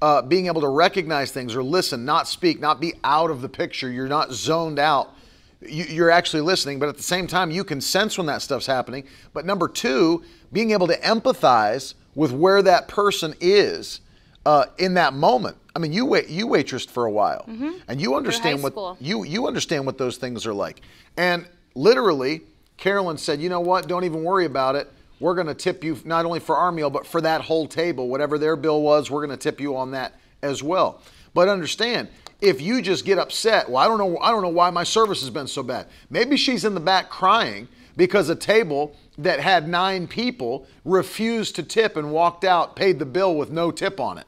[0.00, 3.48] uh, being able to recognize things or listen, not speak, not be out of the
[3.48, 3.90] picture.
[3.90, 5.14] You're not zoned out.
[5.60, 8.66] You, you're actually listening, but at the same time, you can sense when that stuff's
[8.66, 9.04] happening.
[9.32, 14.00] But number two, being able to empathize with where that person is
[14.46, 15.56] uh, in that moment.
[15.74, 17.44] I mean, you wait, you waitressed for a while,
[17.88, 18.96] and you understand what school.
[19.00, 20.80] you you understand what those things are like.
[21.16, 22.42] And literally,
[22.76, 23.86] Carolyn said, "You know what?
[23.86, 24.90] Don't even worry about it.
[25.20, 28.08] We're going to tip you not only for our meal, but for that whole table.
[28.08, 31.00] Whatever their bill was, we're going to tip you on that as well."
[31.34, 32.08] But understand,
[32.40, 35.20] if you just get upset, well, I don't know, I don't know why my service
[35.20, 35.86] has been so bad.
[36.10, 41.62] Maybe she's in the back crying because a table that had nine people refused to
[41.62, 44.26] tip and walked out, paid the bill with no tip on it,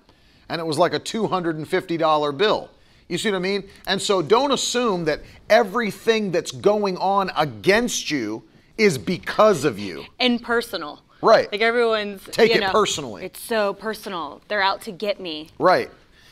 [0.48, 2.68] and it was like a two hundred and fifty dollar bill.
[3.08, 3.68] You see what I mean?
[3.86, 8.44] And so don't assume that everything that's going on against you
[8.80, 10.06] is because of you.
[10.18, 11.02] And personal.
[11.20, 11.52] Right.
[11.52, 13.24] Like everyone's Take it know, personally.
[13.24, 14.40] It's so personal.
[14.48, 15.50] They're out to get me.
[15.58, 15.90] Right.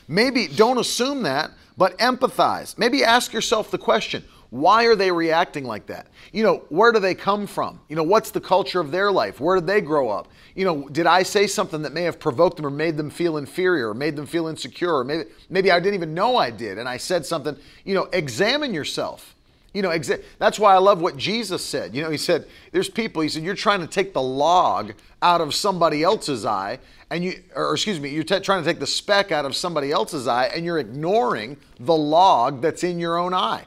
[0.08, 2.78] Maybe don't assume that, but empathize.
[2.78, 6.06] Maybe ask yourself the question why are they reacting like that?
[6.32, 7.80] You know, where do they come from?
[7.90, 9.40] You know, what's the culture of their life?
[9.40, 10.28] Where did they grow up?
[10.54, 13.36] You know, did I say something that may have provoked them or made them feel
[13.36, 14.96] inferior or made them feel insecure?
[14.96, 17.56] Or maybe, maybe I didn't even know I did and I said something.
[17.84, 19.34] You know, examine yourself.
[19.74, 21.94] You know, exa- that's why I love what Jesus said.
[21.94, 25.40] You know, he said, there's people, he said, you're trying to take the log out
[25.40, 26.78] of somebody else's eye,
[27.10, 29.92] and you, or excuse me, you're t- trying to take the speck out of somebody
[29.92, 33.64] else's eye, and you're ignoring the log that's in your own eye.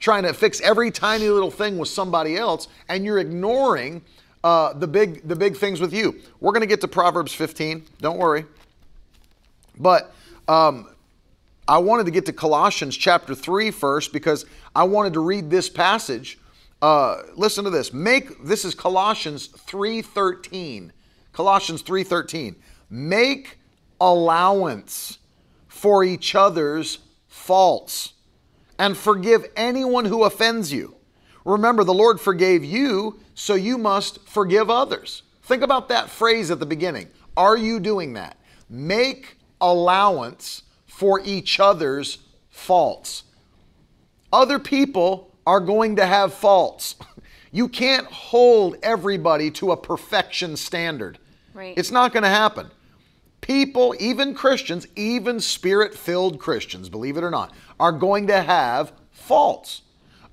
[0.00, 4.02] Trying to fix every tiny little thing with somebody else, and you're ignoring
[4.42, 6.20] uh, the big, the big things with you.
[6.40, 7.84] We're going to get to Proverbs 15.
[8.00, 8.44] Don't worry.
[9.78, 10.14] But
[10.48, 10.88] um,
[11.66, 14.44] I wanted to get to Colossians chapter 3 first because
[14.76, 16.38] I wanted to read this passage.
[16.82, 17.94] Uh, listen to this.
[17.94, 20.92] Make this is Colossians 3:13.
[21.32, 22.56] Colossians 3:13.
[22.90, 23.58] Make
[23.98, 25.18] allowance
[25.66, 28.12] for each other's faults
[28.78, 30.96] and forgive anyone who offends you.
[31.46, 35.22] Remember, the Lord forgave you, so you must forgive others.
[35.42, 37.08] Think about that phrase at the beginning.
[37.36, 38.36] Are you doing that?
[38.68, 40.63] Make allowance
[40.94, 42.18] for each other's
[42.50, 43.24] faults.
[44.32, 46.96] Other people are going to have faults.
[47.50, 51.20] You can't hold everybody to a perfection standard.
[51.52, 51.78] Right.
[51.78, 52.68] It's not going to happen.
[53.42, 58.90] People, even Christians, even spirit filled Christians, believe it or not, are going to have
[59.12, 59.82] faults.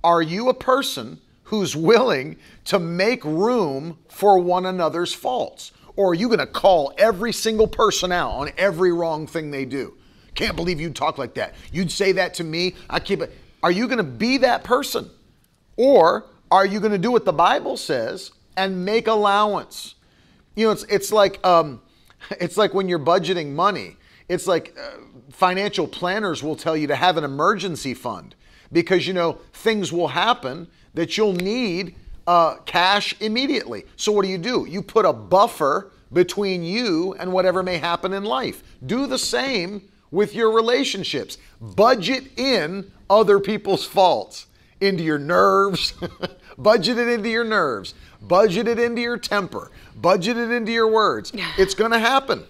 [0.04, 5.74] Are you a person who's willing to make room for one another's faults?
[5.95, 9.65] Or are you going to call every single person out on every wrong thing they
[9.65, 9.95] do?
[10.36, 11.56] Can't believe you'd talk like that.
[11.72, 12.76] You'd say that to me.
[12.89, 13.34] I keep it.
[13.63, 15.10] Are you going to be that person?
[15.78, 19.96] Or are you going to do what the Bible says and make allowance?
[20.56, 21.82] You know, it's it's like um,
[22.39, 23.98] it's like when you're budgeting money.
[24.30, 24.98] It's like uh,
[25.32, 28.36] financial planners will tell you to have an emergency fund
[28.72, 31.96] because you know things will happen that you'll need
[32.28, 33.84] uh, cash immediately.
[33.96, 34.65] So what do you do?
[34.70, 38.63] You put a buffer between you and whatever may happen in life.
[38.86, 41.38] Do the same with your relationships.
[41.60, 44.47] Budget in other people's faults
[44.80, 45.93] into your nerves,
[46.58, 51.32] budget it into your nerves, budget it into your temper, budget it into your words.
[51.58, 52.43] It's going to happen.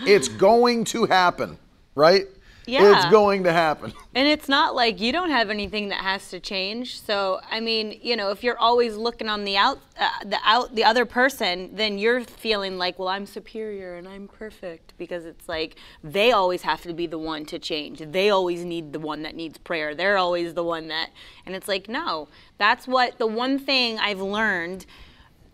[0.00, 1.58] It's going to happen,
[1.94, 2.26] right?
[2.68, 2.96] Yeah.
[2.96, 3.92] It's going to happen.
[4.14, 7.00] And it's not like you don't have anything that has to change.
[7.00, 10.74] So I mean, you know, if you're always looking on the out, uh, the out,
[10.74, 15.48] the other person, then you're feeling like, well, I'm superior and I'm perfect because it's
[15.48, 18.00] like they always have to be the one to change.
[18.00, 19.94] They always need the one that needs prayer.
[19.94, 21.10] They're always the one that,
[21.46, 22.28] and it's like, no,
[22.58, 24.84] that's what the one thing I've learned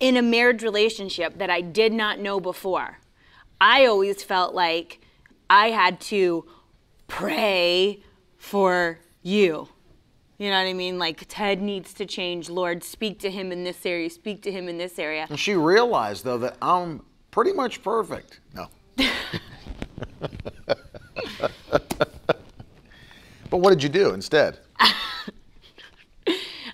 [0.00, 2.98] in a marriage relationship that I did not know before.
[3.60, 5.00] I always felt like
[5.50, 6.46] I had to
[7.06, 8.02] pray
[8.36, 9.68] for you.
[10.38, 10.98] You know what I mean?
[10.98, 12.50] Like Ted needs to change.
[12.50, 14.10] Lord, speak to him in this area.
[14.10, 15.26] Speak to him in this area.
[15.28, 18.40] And she realized, though, that I'm pretty much perfect.
[18.52, 18.66] No.
[23.48, 24.58] but what did you do instead?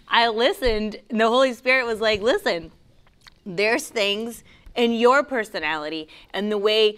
[0.09, 0.97] I listened.
[1.11, 2.73] And the Holy Spirit was like, listen,
[3.45, 4.43] there's things
[4.75, 6.97] in your personality and the way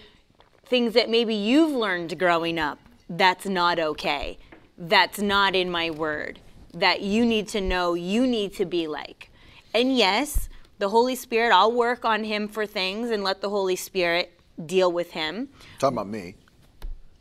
[0.64, 4.38] things that maybe you've learned growing up that's not okay.
[4.78, 6.40] That's not in my word.
[6.72, 9.30] That you need to know you need to be like.
[9.74, 13.76] And yes, the Holy Spirit, I'll work on him for things and let the Holy
[13.76, 15.48] Spirit deal with him.
[15.78, 16.34] Talking about me,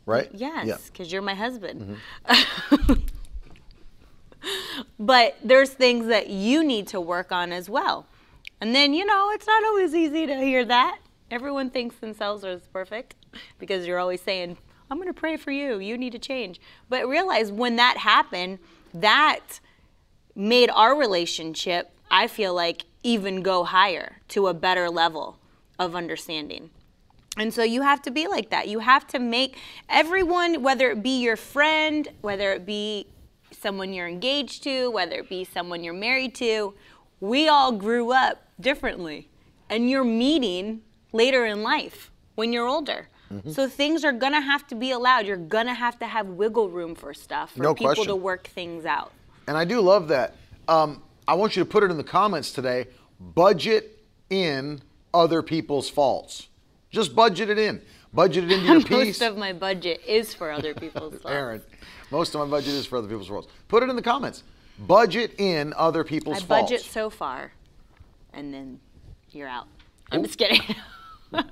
[0.06, 0.30] right?
[0.32, 1.98] Yes, because you're my husband.
[2.26, 2.94] Mm-hmm.
[4.98, 8.06] but there's things that you need to work on as well.
[8.60, 10.98] And then, you know, it's not always easy to hear that.
[11.30, 13.14] Everyone thinks themselves are perfect
[13.58, 14.58] because you're always saying,
[14.92, 15.78] I'm going to pray for you.
[15.78, 16.60] You need to change.
[16.90, 18.58] But realize when that happened,
[18.92, 19.58] that
[20.34, 25.38] made our relationship, I feel like, even go higher to a better level
[25.78, 26.68] of understanding.
[27.38, 28.68] And so you have to be like that.
[28.68, 29.56] You have to make
[29.88, 33.06] everyone, whether it be your friend, whether it be
[33.50, 36.74] someone you're engaged to, whether it be someone you're married to,
[37.18, 39.30] we all grew up differently.
[39.70, 43.08] And you're meeting later in life when you're older.
[43.32, 43.50] Mm-hmm.
[43.52, 45.26] So things are gonna have to be allowed.
[45.26, 48.06] You're gonna have to have wiggle room for stuff for No people question.
[48.08, 49.12] to work things out.
[49.48, 50.36] And I do love that.
[50.68, 52.86] Um, I want you to put it in the comments today.
[53.18, 53.98] Budget
[54.30, 54.82] in
[55.14, 56.48] other people's faults.
[56.90, 57.80] Just budget it in.
[58.12, 59.20] Budget it into your peace.
[59.20, 61.26] Most of my budget is for other people's faults.
[61.26, 61.62] Aaron,
[62.10, 63.48] most of my budget is for other people's faults.
[63.68, 64.42] Put it in the comments.
[64.78, 66.44] Budget in other people's faults.
[66.44, 66.72] I faults.
[66.72, 67.52] budget so far,
[68.34, 68.80] and then
[69.30, 69.66] you're out.
[70.10, 70.60] I'm just kidding.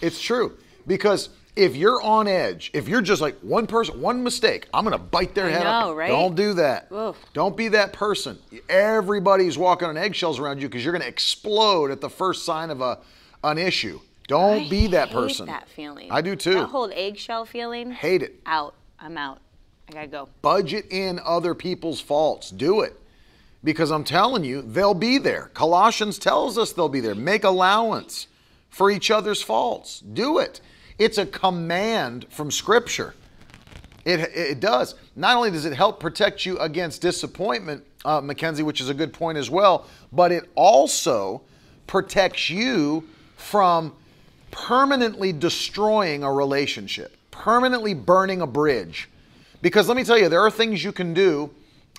[0.00, 0.56] It's true.
[0.86, 4.98] Because if you're on edge, if you're just like one person, one mistake, I'm gonna
[4.98, 5.96] bite their I head know, up.
[5.96, 6.08] right?
[6.08, 6.88] Don't do that.
[6.92, 7.16] Oof.
[7.32, 8.38] Don't be that person.
[8.68, 12.80] Everybody's walking on eggshells around you because you're gonna explode at the first sign of
[12.80, 12.98] a
[13.42, 14.00] an issue.
[14.28, 15.46] Don't I be that hate person.
[15.46, 16.10] that feeling.
[16.10, 16.54] I do too.
[16.54, 17.92] That whole eggshell feeling.
[17.92, 18.40] Hate it.
[18.44, 18.74] Out.
[18.98, 19.40] I'm out.
[19.88, 20.28] I gotta go.
[20.42, 22.50] budget in other people's faults.
[22.50, 22.98] Do it.
[23.62, 25.50] Because I'm telling you, they'll be there.
[25.54, 27.14] Colossians tells us they'll be there.
[27.14, 28.26] Make allowance
[28.70, 30.00] for each other's faults.
[30.00, 30.60] Do it.
[30.98, 33.14] It's a command from Scripture.
[34.04, 34.94] It, it does.
[35.16, 39.12] Not only does it help protect you against disappointment, uh, Mackenzie, which is a good
[39.12, 41.42] point as well, but it also
[41.86, 43.92] protects you from
[44.50, 49.08] permanently destroying a relationship, permanently burning a bridge.
[49.60, 51.50] Because let me tell you, there are things you can do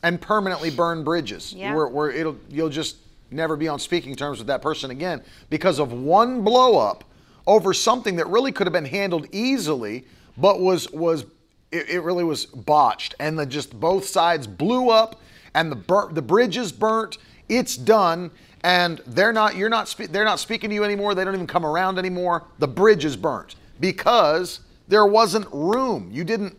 [0.04, 1.54] and permanently burn bridges.
[1.54, 1.74] Yeah.
[1.74, 2.98] Where, where it'll you'll just
[3.32, 7.04] never be on speaking terms with that person again because of one blow up
[7.46, 10.06] over something that really could have been handled easily,
[10.38, 11.26] but was was
[11.72, 15.22] it, it really was botched, and the just both sides blew up,
[15.54, 17.18] and the bur- the bridge is burnt.
[17.50, 21.16] It's done, and they're not you're not spe- they're not speaking to you anymore.
[21.16, 22.46] They don't even come around anymore.
[22.60, 26.10] The bridge is burnt because there wasn't room.
[26.12, 26.58] You didn't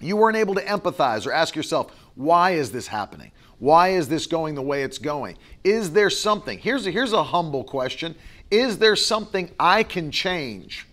[0.00, 3.30] you weren't able to empathize or ask yourself, why is this happening?
[3.62, 5.36] Why is this going the way it's going?
[5.62, 6.58] Is there something?
[6.58, 8.16] Here's a, here's a humble question.
[8.50, 10.88] Is there something I can change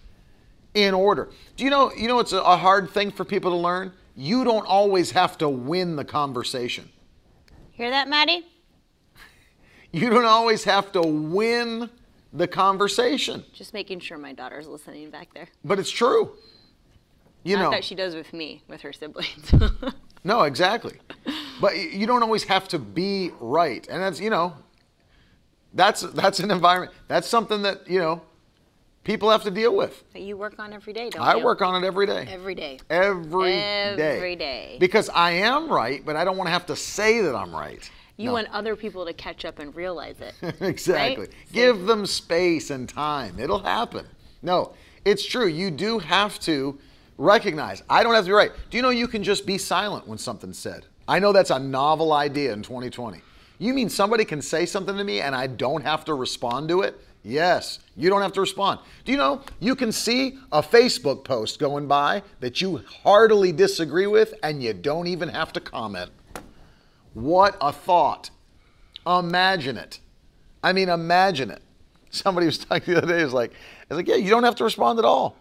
[0.76, 1.30] in order?
[1.58, 3.92] Do you know you know it's a, a hard thing for people to learn?
[4.16, 6.88] You don't always have to win the conversation.
[7.72, 8.46] Hear that, Maddie?
[9.92, 11.90] You don't always have to win
[12.32, 13.44] the conversation.
[13.52, 15.48] Just making sure my daughter's listening back there.
[15.66, 16.34] But it's true.
[17.44, 17.72] You Not know.
[17.72, 19.52] that she does with me, with her siblings.
[20.24, 20.98] No, exactly.
[21.62, 24.54] But you don't always have to be right, and that's you know,
[25.74, 26.94] that's that's an environment.
[27.08, 28.22] That's something that you know,
[29.04, 30.04] people have to deal with.
[30.14, 31.44] that you work on every day, don't I you?
[31.44, 32.28] work on it every day.
[32.30, 32.80] every day.
[32.90, 34.16] Every day.
[34.18, 34.78] Every day.
[34.80, 37.90] Because I am right, but I don't want to have to say that I'm right.
[38.18, 38.34] You No.
[38.34, 40.34] want other people to catch up and realize it.
[40.62, 41.28] exactly.
[41.28, 41.34] Right?
[41.54, 43.40] Give them space and time.
[43.40, 44.06] It'll happen.
[44.42, 44.74] No,
[45.06, 45.48] it's true.
[45.48, 46.78] You do have to
[47.20, 47.84] recognize.
[47.90, 48.52] I don't have to be right.
[48.72, 50.86] Do you know you can just be silent when something's said?
[51.08, 53.22] I know that's a novel idea in 2020.
[53.60, 56.82] You mean somebody can say something to me and I don't have to respond to
[56.82, 57.00] it?
[57.22, 58.80] Yes, you don't have to respond.
[59.04, 64.08] Do you know you can see a Facebook post going by that you heartily disagree
[64.08, 66.10] with and you don't even have to comment?
[67.14, 68.30] What a thought.
[69.06, 70.00] Imagine it.
[70.64, 71.62] I mean, imagine it.
[72.12, 74.56] Somebody was talking the other day, was like, I was like, yeah, you don't have
[74.56, 75.36] to respond at all.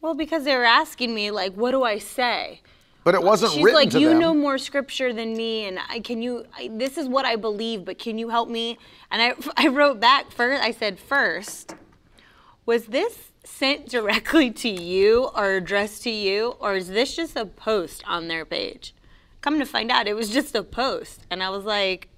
[0.00, 2.62] Well, because they were asking me, like, what do I say?
[3.04, 4.18] But it wasn't She's written like, to you them.
[4.18, 6.44] know more scripture than me, and I, can you?
[6.56, 8.78] I, this is what I believe, but can you help me?
[9.10, 10.62] And I, I wrote back first.
[10.62, 11.74] I said, first,
[12.66, 17.46] was this sent directly to you or addressed to you, or is this just a
[17.46, 18.94] post on their page?
[19.40, 22.08] Come to find out, it was just a post, and I was like,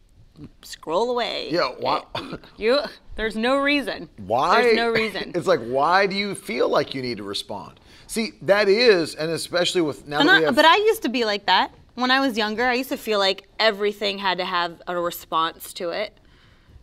[0.63, 1.49] scroll away.
[1.51, 2.03] Yeah, why-
[2.57, 2.81] You,
[3.17, 4.09] there's no reason.
[4.19, 4.63] Why?
[4.63, 5.33] There's no reason.
[5.35, 7.81] It's like, why do you feel like you need to respond?
[8.07, 11.03] See, that is, and especially with now And that I- we have, but I used
[11.03, 12.65] to be like that when I was younger.
[12.67, 16.17] I used to feel like everything had to have a response to it.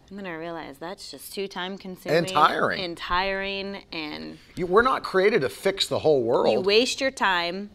[0.09, 2.81] And then I realized that's just too time consuming And tiring.
[2.81, 6.49] and tiring, and you, we're not created to fix the whole world.
[6.53, 7.71] you waste your time.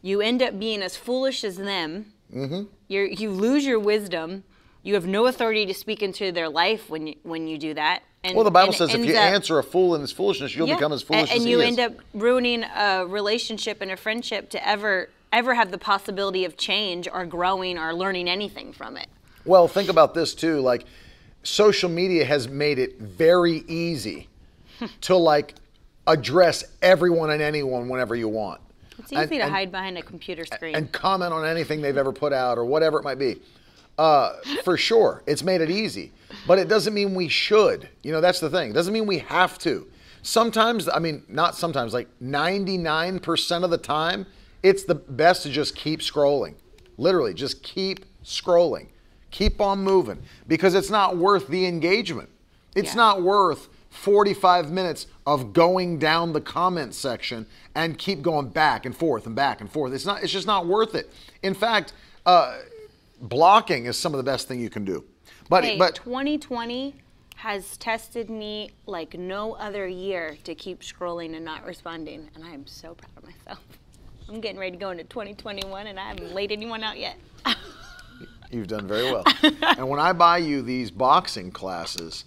[0.00, 2.12] You end up being as foolish as them.
[2.32, 2.62] Mm-hmm.
[2.88, 4.44] You you lose your wisdom.
[4.82, 8.02] You have no authority to speak into their life when you, when you do that.
[8.24, 10.54] And, well, the Bible and says if you up- answer a fool in his foolishness,
[10.56, 10.74] you'll Yeah.
[10.74, 14.50] become as foolish and, and as you end up ruining a relationship and a friendship
[14.50, 19.06] to ever ever have the possibility of change or growing or learning anything from it.
[19.46, 20.60] Well, think about this too.
[20.60, 20.84] Like,
[21.42, 24.28] social media has made it very easy
[25.02, 25.54] to like
[26.06, 28.60] address everyone and anyone whenever you want.
[28.98, 30.74] It's easy And- to and- hide behind a computer screen.
[30.74, 33.40] and comment on anything they've ever put out or whatever it might be.
[33.98, 34.32] Uh,
[34.64, 36.12] for sure, it's made it easy,
[36.46, 37.88] but it doesn't mean we should.
[38.02, 38.70] You know, that's the thing.
[38.70, 39.86] It doesn't mean we have to.
[40.22, 44.26] Sometimes, I mean, not sometimes, like 99% of the time,
[44.62, 46.54] it's the best to just keep scrolling.
[46.96, 48.88] Literally, just keep scrolling.
[49.30, 52.28] Keep on moving because it's not worth the engagement.
[52.74, 52.96] It's Yeah.
[52.96, 58.96] not worth 45 minutes of going down the comment section and keep going back and
[58.96, 59.92] forth and back and forth.
[59.92, 60.22] It's not.
[60.22, 61.12] It's just not worth it.
[61.42, 61.92] In fact,
[62.24, 62.56] uh,
[63.22, 65.04] blocking is some of the best thing you can do.
[65.48, 66.94] But hey, but 2020
[67.36, 72.50] has tested me like no other year to keep scrolling and not responding, and I
[72.50, 73.60] am so proud of myself.
[74.28, 77.16] I'm getting ready to go into 2021, and I haven't laid anyone out yet.
[78.50, 79.24] you've done very well.
[79.42, 82.24] and when I buy you these boxing classes,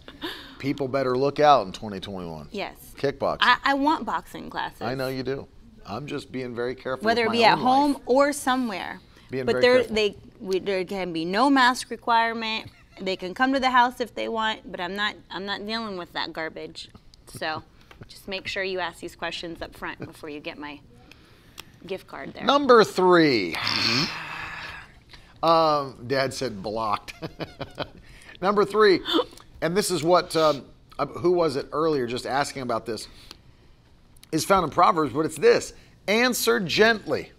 [0.59, 2.49] people better look out in 2021.
[2.51, 2.75] Yes.
[2.97, 3.37] Kickboxing.
[3.41, 4.81] I, I want boxing classes.
[4.81, 5.47] I know you do.
[5.85, 7.05] I'm just being very careful.
[7.05, 8.01] whether it be at home life.
[8.05, 8.99] or somewhere.
[9.29, 9.95] Being but there, careful.
[9.95, 12.69] they, we, there can be no mask requirement.
[12.99, 15.15] They can come to the house if they want, but I'm not.
[15.29, 16.89] I'm not dealing with that garbage.
[17.27, 17.63] So,
[18.07, 20.79] just make sure you ask these questions up front before you get my
[21.85, 22.45] gift card there.
[22.45, 23.55] Number 3
[25.45, 27.13] Um, Dad said blocked.
[28.41, 28.99] Number three,
[29.61, 30.65] and this is what um,
[30.97, 33.07] uh, who was it earlier just asking about this
[34.31, 35.73] is found in Proverbs, but it's this:
[36.07, 37.31] answer gently.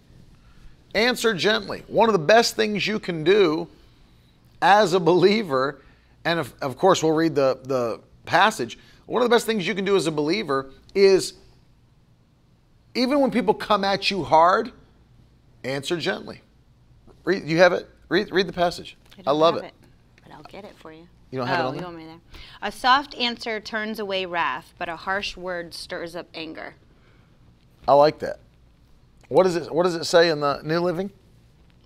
[0.95, 1.83] Answer gently.
[1.87, 3.67] One of the best things you can do
[4.61, 5.81] as a believer,
[6.25, 8.77] and of, of course we'll read the the passage.
[9.05, 11.33] One of the best things you can do as a believer is
[12.95, 14.71] even when people come at you hard,
[15.63, 16.41] answer gently.
[17.23, 17.87] Read, you have it.
[18.09, 18.97] Read, read the passage.
[19.19, 19.73] I, don't love have it.
[20.23, 21.07] but I'll get it for you.
[21.31, 21.89] You don't have it oh, on you there?
[21.89, 22.19] want me there?
[22.61, 26.75] A soft answer turns away wrath, but a harsh word stirs up anger.
[27.87, 28.39] I like that.
[29.29, 29.71] What does it?
[29.73, 31.11] What does it say in the New Living?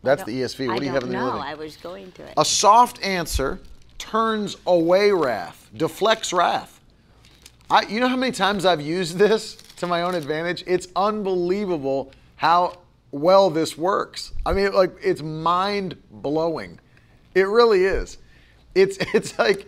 [0.03, 0.67] That's the ESV.
[0.67, 1.25] What I do you have in the New know.
[1.27, 1.41] Living?
[1.41, 2.33] I was going to it.
[2.37, 3.59] A soft answer
[3.97, 6.79] turns away wrath, deflects wrath.
[7.69, 10.63] I, you know how many times I've used this to my own advantage?
[10.67, 12.79] It's unbelievable how
[13.11, 14.33] well this works.
[14.45, 16.79] I mean, like it's mind blowing.
[17.33, 18.17] It really is.
[18.75, 19.67] It's it's like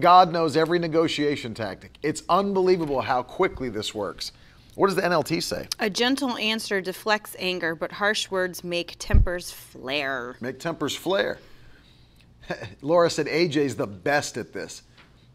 [0.00, 1.98] God knows every negotiation tactic.
[2.02, 4.32] It's unbelievable how quickly this works.
[4.74, 5.68] What does the NLT say?
[5.78, 10.36] A gentle answer deflects anger, but harsh words make tempers flare.
[10.40, 11.38] Make tempers flare.
[12.82, 14.82] Laura said AJ's the best at this.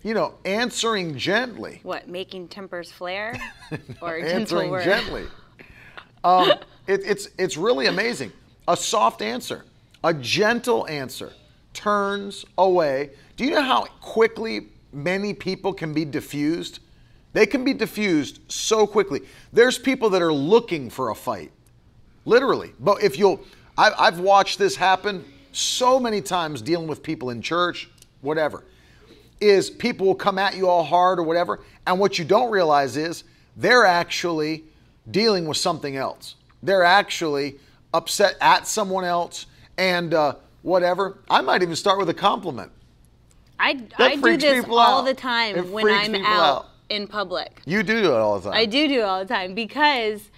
[0.03, 1.79] You know, answering gently.
[1.83, 3.39] What, making tempers flare?
[4.01, 5.25] Or answering gently.
[6.23, 6.51] Um,
[6.87, 8.31] it, it's it's really amazing.
[8.67, 9.65] A soft answer,
[10.03, 11.33] a gentle answer,
[11.73, 13.11] turns away.
[13.37, 16.79] Do you know how quickly many people can be diffused?
[17.33, 19.21] They can be diffused so quickly.
[19.53, 21.51] There's people that are looking for a fight,
[22.25, 22.73] literally.
[22.79, 23.41] But if you'll,
[23.77, 27.89] I, I've watched this happen so many times dealing with people in church,
[28.21, 28.63] whatever,
[29.39, 32.97] is people will come at you all hard or whatever, and what you don't realize
[32.97, 33.23] is
[33.55, 34.63] they're actually
[35.11, 36.35] dealing with something else.
[36.61, 37.57] They're actually
[37.93, 39.45] upset at someone else
[39.77, 41.19] and uh, whatever.
[41.29, 42.71] I might even start with a compliment.
[43.59, 45.05] I, That I do this all out.
[45.05, 46.68] the time It when I'm out, out.
[46.89, 47.61] In public.
[47.65, 48.57] You do do it all the time.
[48.59, 50.29] I do do it all the time because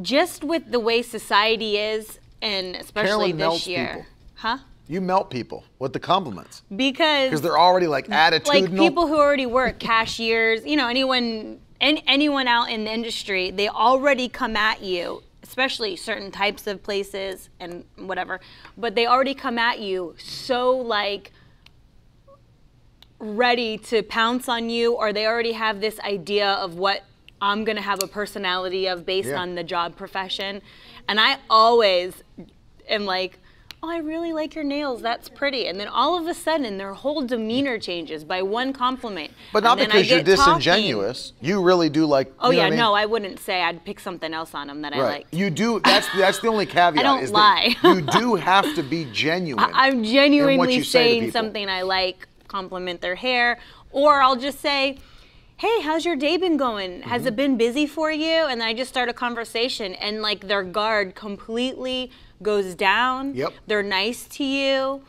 [0.00, 4.04] just with the way society is, and especially Carolyn this year, people.
[4.34, 4.58] huh?
[4.88, 8.48] You melt people with the compliments Because because they're already like attitudinal.
[8.48, 13.50] like people who already work cashiers you know anyone and anyone out in the industry
[13.52, 18.40] they already come at you especially certain types of places and whatever
[18.76, 21.32] but they already come at you so like
[23.22, 27.04] ready to pounce on you or they already have this idea of what
[27.40, 29.40] I'm going to have a personality of based Yeah.
[29.40, 30.60] on the job profession
[31.08, 32.20] and I always
[32.88, 33.38] am like
[33.84, 36.94] oh I really like your nails that's pretty and then all of a sudden their
[36.94, 40.54] whole demeanor changes by one compliment but not I because you're get talking.
[40.58, 41.32] disingenuous.
[41.40, 42.32] You really do like.
[42.40, 42.78] oh yeah I mean?
[42.80, 45.08] no I wouldn't say I'd pick something else on them that I Right.
[45.10, 45.78] like You do.
[45.80, 46.98] That's that's the only caveat.
[46.98, 47.76] I don't is lie.
[47.84, 49.64] You do have to be genuine.
[49.72, 53.58] I'm in what genuinely saying something I like, compliment their hair,
[53.90, 54.98] or I'll just say,
[55.56, 57.02] "Hey, how's your day been going?
[57.02, 57.28] Has Mm-hmm.
[57.28, 60.62] it been busy for you?" And then I just start a conversation, and like their
[60.62, 62.10] guard completely
[62.42, 63.34] goes down.
[63.34, 63.52] Yep.
[63.68, 65.02] They're nice to you.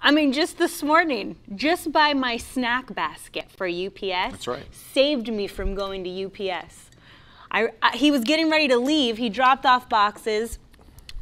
[0.00, 4.66] I mean, just this morning, just by my snack basket for UPS, That's right.
[4.94, 6.74] saved me from going to UPS.
[7.50, 9.16] I, I, he was getting ready to leave.
[9.18, 10.58] He dropped off boxes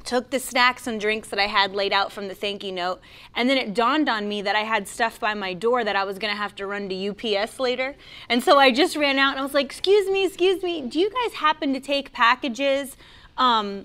[0.07, 3.01] took the snacks and drinks that I had laid out from the thank you note,
[3.35, 6.05] and then it dawned on me that I had stuff by my door that I
[6.05, 7.97] was gonna have to run to UPS later.
[8.29, 10.99] And so I just ran out and I was like, Excuse me, excuse me, do
[10.99, 12.97] you guys happen to take packages
[13.37, 13.85] um,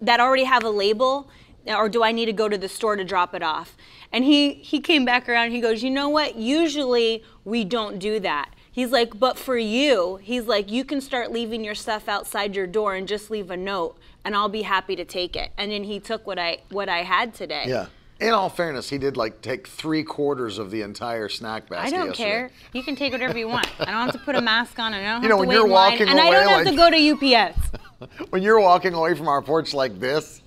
[0.00, 1.30] that already have a label?
[1.64, 3.76] Or do I need to go to the store to drop it off?
[4.10, 6.34] And he, he came back around he goes, You know what?
[6.34, 8.50] Usually we don't do that.
[8.72, 12.66] He's like, but for you, he's like, you can start leaving your stuff outside your
[12.66, 15.50] door and just leave a note, and I'll be happy to take it.
[15.58, 17.64] And then he took what I what I had today.
[17.66, 17.86] Yeah.
[18.20, 21.88] In all fairness, he did like take three quarters of the entire snack basket.
[21.92, 22.28] I don't yesterday.
[22.30, 22.50] care.
[22.72, 23.66] You can take whatever you want.
[23.80, 24.94] I don't have to put a mask on.
[24.94, 26.66] I don't have You know, to when you're in line, walking and I don't have
[26.66, 27.58] to go to UPS.
[28.30, 30.42] When you're walking away from our porch like this,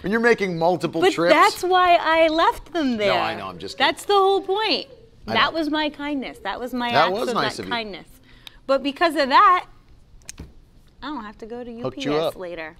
[0.00, 1.30] when you're making multiple But trips.
[1.34, 3.12] that's why I left them there.
[3.12, 3.86] No, I know, I'm just kidding.
[3.92, 4.86] That's the whole point.
[5.26, 5.58] I That know.
[5.58, 6.38] was my kindness.
[6.38, 7.70] That was my That acts was of nice that of you.
[7.72, 8.08] kindness.
[8.66, 9.66] But because of that,
[11.02, 12.36] I don't have to go to UPS you up.
[12.36, 12.76] later.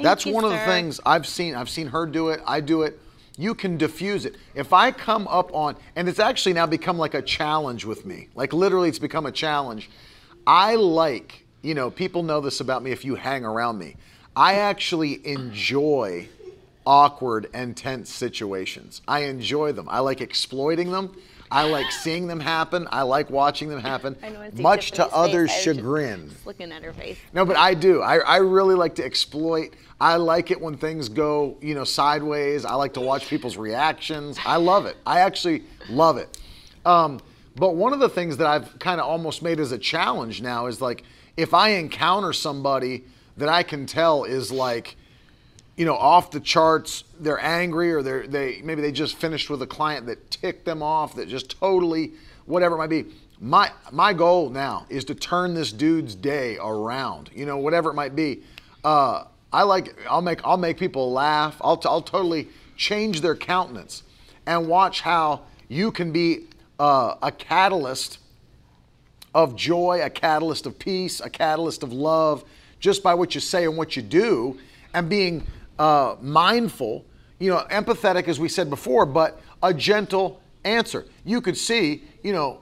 [0.00, 1.54] Thank That's you, one of the things I've seen.
[1.54, 2.40] I've seen her do it.
[2.46, 2.98] I do it.
[3.36, 4.36] You can diffuse it.
[4.54, 8.28] If I come up on, and it's actually now become like a challenge with me.
[8.34, 9.90] Like literally, it's become a challenge.
[10.46, 13.96] I like, you know, people know this about me if you hang around me.
[14.34, 16.28] I actually enjoy
[16.86, 19.02] awkward and tense situations.
[19.06, 19.86] I enjoy them.
[19.90, 21.14] I like exploiting them.
[21.50, 22.86] I like seeing them happen.
[22.90, 25.64] I like watching them happen, I know, I see much to others' I was just-
[25.78, 26.30] chagrin.
[26.44, 27.18] Looking at her face.
[27.32, 28.02] No, but I do.
[28.02, 29.74] I, I really like to exploit.
[30.00, 32.64] I like it when things go, you know, sideways.
[32.64, 34.38] I like to watch people's reactions.
[34.44, 34.96] I love it.
[35.04, 36.38] I actually love it.
[36.86, 37.20] Um,
[37.56, 40.66] but one of the things that I've kind of almost made as a challenge now
[40.66, 41.04] is like
[41.36, 43.04] if I encounter somebody
[43.36, 44.96] that I can tell is like,
[45.76, 49.62] you know, off the charts, they're angry or they're they maybe they just finished with
[49.62, 52.12] a client that ticked them off, that just totally
[52.46, 53.06] whatever it might be.
[53.40, 57.30] My my goal now is to turn this dude's day around.
[57.34, 58.42] You know, whatever it might be.
[58.84, 61.56] Uh, I like I'll make I'll make people laugh.
[61.60, 64.02] I'll t- I'll totally change their countenance
[64.46, 66.46] and watch how you can be
[66.78, 68.18] uh, a catalyst
[69.34, 72.44] of joy, a catalyst of peace, a catalyst of love,
[72.80, 74.58] just by what you say and what you do,
[74.94, 75.46] and being
[75.80, 77.06] uh, mindful,
[77.38, 81.06] you know, empathetic, as we said before, but a gentle answer.
[81.24, 82.60] You could see, you know,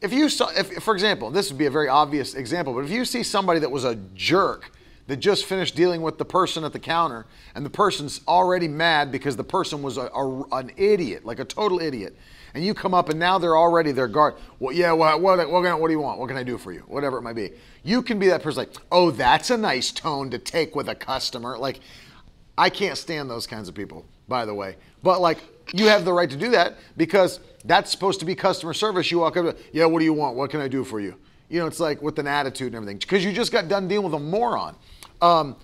[0.00, 2.90] if you saw, if, for example, this would be a very obvious example, but if
[2.90, 4.70] you see somebody that was a jerk
[5.08, 7.26] that just finished dealing with the person at the counter
[7.56, 11.44] and the person's already mad because the person was a, a- an idiot, like a
[11.44, 12.16] total idiot,
[12.56, 14.34] and you come up and now they're already their guard.
[14.60, 16.18] Well, yeah, what, what, what, what do you want?
[16.18, 16.80] What can I do for you?
[16.88, 17.50] Whatever it might be.
[17.84, 20.94] You can be that person like, oh, that's a nice tone to take with a
[20.94, 21.58] customer.
[21.58, 21.80] Like,
[22.56, 24.76] I can't stand those kinds of people, by the way.
[25.02, 25.36] But like,
[25.74, 29.10] you have the right to do that because that's supposed to be customer service.
[29.10, 30.34] You walk up, to, yeah, what do you want?
[30.34, 31.14] What can I do for you?
[31.50, 34.10] You know, it's like with an attitude and everything because you just got done dealing
[34.10, 34.76] with a moron.
[35.20, 35.56] Um,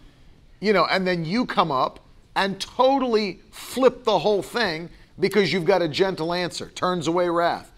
[0.60, 2.00] you know, and then you come up
[2.36, 7.72] and totally flip the whole thing because you've got a gentle answer, turns away wrath.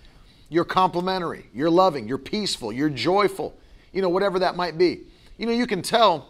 [0.49, 3.59] You're complimentary, you're loving, you're peaceful, you're joyful,
[3.93, 5.03] you know, whatever that might be.
[5.37, 6.29] You know, you can tell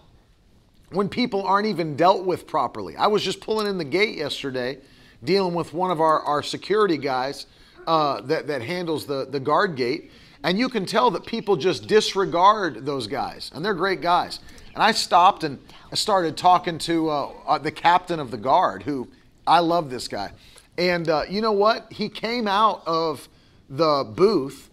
[0.90, 2.96] when people aren't even dealt with properly.
[2.96, 4.78] I was just pulling in the gate yesterday
[5.24, 7.46] dealing with one of our, our security guys
[7.86, 10.10] uh, that, that handles the, the guard gate.
[10.42, 14.40] And you can tell that people just disregard those guys, and they're great guys.
[14.74, 15.58] And I stopped and
[15.90, 19.08] I started talking to uh, uh, the captain of the guard, who
[19.46, 20.32] I love this guy.
[20.76, 21.92] And uh, you know what?
[21.92, 23.28] He came out of
[23.68, 24.70] the booth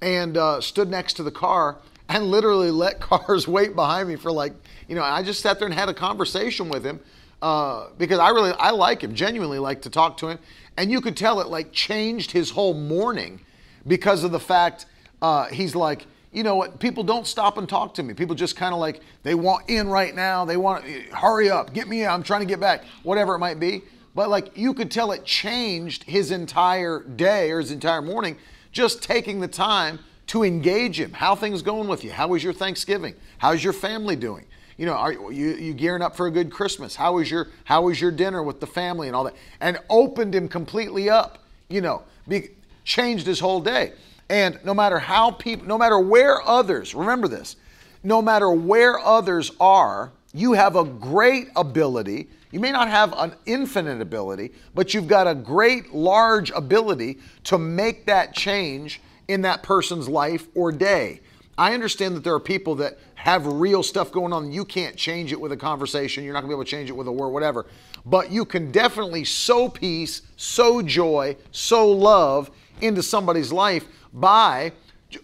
[0.00, 1.78] and uh, stood next to the car
[2.08, 4.52] and literally let cars wait behind me for like,
[4.88, 7.00] you know, I just sat there and had a conversation with him
[7.40, 10.38] uh, because I really, I like him, genuinely like to talk to him.
[10.76, 13.40] And you could tell it like changed his whole morning
[13.86, 14.86] because of the fact
[15.20, 16.80] uh, he's like, you know what?
[16.80, 18.14] People don't stop and talk to me.
[18.14, 20.46] People just kind of like they want in right now.
[20.46, 22.06] They want hurry up, get me.
[22.06, 23.82] I'm trying to get back, whatever it might be.
[24.14, 28.36] But like you could tell it changed his entire day or his entire morning
[28.70, 29.98] just taking the time
[30.28, 31.12] to engage him.
[31.12, 32.10] How things going with you?
[32.10, 33.14] How was your Thanksgiving?
[33.38, 34.46] How's your family doing?
[34.78, 36.96] You know, are you, you gearing up for a good Christmas?
[36.96, 39.34] How was your How was your dinner with the family and all that?
[39.60, 41.38] And opened him completely up.
[41.68, 42.50] You know, be,
[42.84, 43.92] changed his whole day.
[44.28, 47.56] And no matter how people, no matter where others, remember this,
[48.02, 52.28] no matter where others are, you have a great ability.
[52.52, 57.58] You may not have an infinite ability, but you've got a great, large ability to
[57.58, 61.20] make that change in that person's life or day.
[61.56, 64.52] I understand that there are people that have real stuff going on.
[64.52, 66.24] You can't change it with a conversation.
[66.24, 67.66] You're not gonna be able to change it with a word, whatever.
[68.04, 72.50] But you can definitely sow peace, sow joy, sow love
[72.80, 74.72] into somebody's life by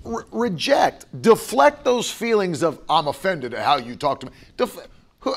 [0.05, 4.33] re- reject, deflect those feelings of I'm offended at how you talk to me.
[4.57, 4.89] Def-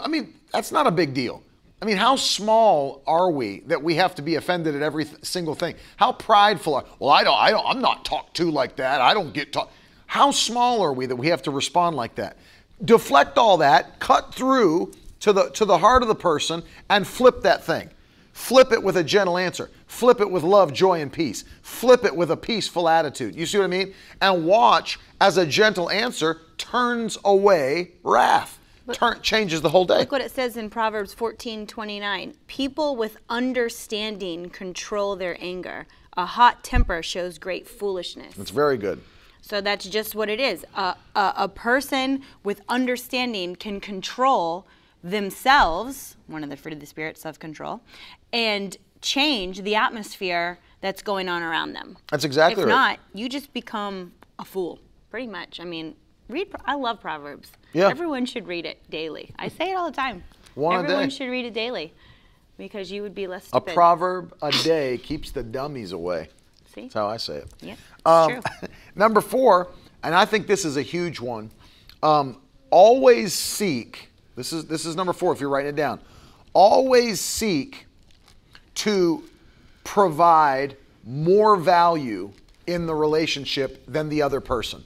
[0.01, 1.41] I mean, that's not a big deal.
[1.81, 5.25] I mean, how small are we that we have to be offended at every th-
[5.25, 5.75] single thing?
[5.97, 6.85] How prideful are?
[6.99, 9.01] Well, I don't, I don't, I'm not talked to like that.
[9.01, 9.73] I don't get talked.
[10.05, 12.37] How small are we that we have to respond like that?
[12.85, 17.41] Deflect all that, cut through to the to the heart of the person, and flip
[17.41, 17.89] that thing.
[18.33, 19.69] Flip it with a gentle answer.
[19.87, 21.43] Flip it with love, joy, and peace.
[21.63, 23.35] Flip it with a peaceful attitude.
[23.35, 23.93] You see what I mean?
[24.21, 28.59] And watch as a gentle answer turns away wrath.
[28.93, 29.99] Turn, changes the whole day.
[29.99, 32.35] Look what it says in Proverbs 14 29.
[32.47, 35.87] People with understanding control their anger.
[36.17, 38.37] A hot temper shows great foolishness.
[38.37, 39.01] It's very good.
[39.41, 40.65] So that's just what it is.
[40.75, 44.67] a, a person with understanding can control
[45.03, 47.81] themselves, one of the fruit of the Spirit, self control,
[48.31, 51.97] and change the atmosphere that's going on around them.
[52.09, 52.71] That's exactly if right.
[52.71, 54.79] If not, you just become a fool,
[55.09, 55.59] pretty much.
[55.59, 55.95] I mean,
[56.29, 56.53] read.
[56.65, 57.51] I love Proverbs.
[57.73, 57.89] Yeah.
[57.89, 59.31] Everyone should read it daily.
[59.37, 60.23] I say it all the time.
[60.55, 61.93] One Everyone should read it daily
[62.57, 66.29] because you would be less A proverb a day keeps the dummies away.
[66.73, 66.81] See?
[66.81, 67.53] That's how I say it.
[67.61, 68.41] Yeah, Um, true.
[68.95, 69.69] number four,
[70.03, 71.51] and I think this is a huge one.
[72.03, 72.37] Um,
[72.69, 74.09] always seek.
[74.35, 75.33] This is this is number four.
[75.33, 75.99] If you're writing it down,
[76.53, 77.87] always seek
[78.75, 79.23] to
[79.83, 82.31] provide more value
[82.67, 84.83] in the relationship than the other person.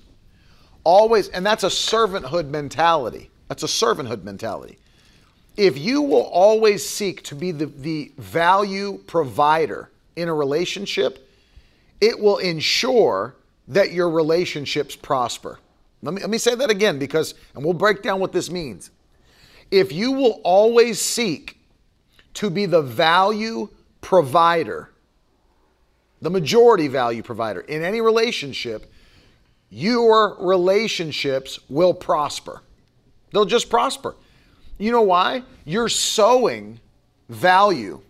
[0.86, 3.30] Always, and that's a servanthood mentality.
[3.50, 4.78] That's a servanthood mentality.
[5.58, 11.28] If you will always seek to be the, the value provider in a relationship,
[12.00, 13.36] it will ensure
[13.68, 15.60] that your relationships prosper.
[16.04, 18.92] Let me, let me say that again because, and we'll break down what this means.
[19.72, 21.58] If you will always seek
[22.36, 23.70] to be the value
[24.02, 24.92] provider,
[26.22, 28.92] the majority value provider in any relationship,
[29.70, 32.62] your relationships will prosper.
[33.32, 34.16] They'll just prosper.
[34.78, 35.44] You know why?
[35.66, 36.80] You're sowing
[37.30, 38.02] value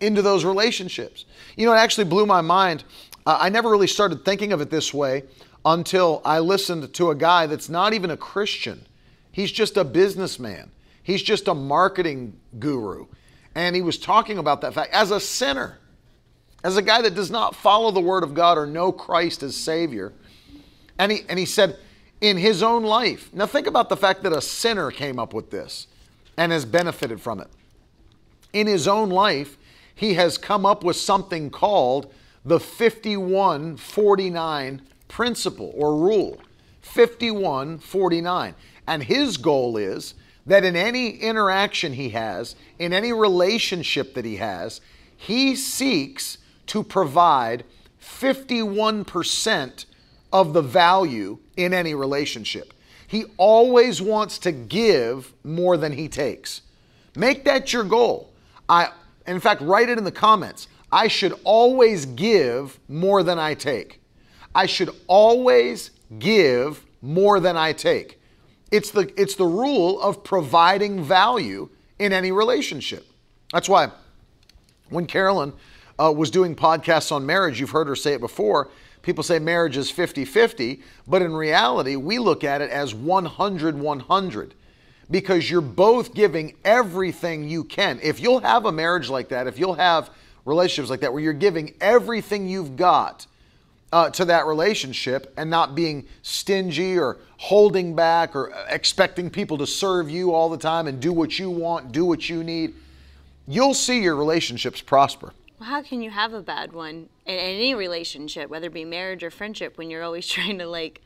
[0.00, 1.24] into those relationships.
[1.56, 2.84] You know, it actually blew my mind.
[3.26, 5.24] Uh, I never really started thinking of it this way
[5.64, 8.86] until I listened to a guy that's not even a Christian.
[9.32, 10.70] He's just a businessman,
[11.02, 13.06] he's just a marketing guru.
[13.54, 15.78] And he was talking about that fact as a sinner,
[16.62, 19.56] as a guy that does not follow the word of God or know Christ as
[19.56, 20.12] Savior.
[21.00, 21.78] And he, and he said,
[22.20, 25.50] in his own life, now think about the fact that a sinner came up with
[25.50, 25.86] this
[26.36, 27.48] and has benefited from it.
[28.52, 29.56] In his own life,
[29.94, 32.12] he has come up with something called
[32.44, 36.38] the 5149 principle or rule.
[36.82, 38.54] 5149.
[38.86, 40.12] And his goal is
[40.44, 44.82] that in any interaction he has, in any relationship that he has,
[45.16, 46.36] he seeks
[46.66, 47.64] to provide
[48.02, 49.86] 51%
[50.32, 52.72] of the value in any relationship.
[53.06, 56.62] He always wants to give more than he takes.
[57.16, 58.32] Make that your goal.
[58.68, 58.90] I
[59.26, 60.68] in fact write it in the comments.
[60.92, 64.00] I should always give more than I take.
[64.54, 68.20] I should always give more than I take.
[68.70, 71.68] It's the it's the rule of providing value
[71.98, 73.06] in any relationship.
[73.52, 73.90] That's why
[74.88, 75.52] when Carolyn
[75.98, 78.70] uh, was doing podcasts on marriage, you've heard her say it before.
[79.02, 83.78] People say marriage is 50 50, but in reality, we look at it as 100
[83.78, 84.54] 100
[85.10, 87.98] because you're both giving everything you can.
[88.02, 90.10] If you'll have a marriage like that, if you'll have
[90.44, 93.26] relationships like that where you're giving everything you've got
[93.92, 99.66] uh, to that relationship and not being stingy or holding back or expecting people to
[99.66, 102.74] serve you all the time and do what you want, do what you need,
[103.48, 105.32] you'll see your relationships prosper.
[105.60, 109.30] How can you have a bad one in any relationship, whether it be marriage or
[109.30, 111.00] friendship, when you're always trying to like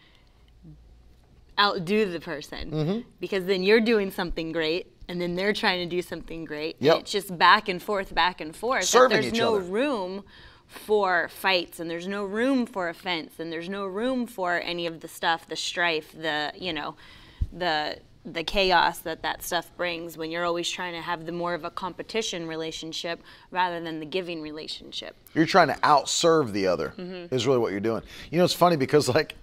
[1.59, 2.71] outdo the person?
[2.71, 3.09] Mm-hmm.
[3.21, 6.77] Because then you're doing something great, and then they're trying to do something great.
[6.81, 7.01] Yep.
[7.01, 8.85] It's just back and forth, back and forth.
[8.85, 9.65] Serving there's each no other.
[9.65, 10.25] room
[10.67, 15.01] for fights, and there's no room for offense, and there's no room for any of
[15.01, 16.97] the stuff, the strife, the you know,
[17.53, 21.53] the the chaos that that stuff brings when you're always trying to have the more
[21.53, 23.21] of a competition relationship
[23.51, 25.15] rather than the giving relationship.
[25.35, 26.95] You're trying to outserve the other,
[27.31, 28.03] is really what you're doing.
[28.31, 29.35] You know, it's funny because, like,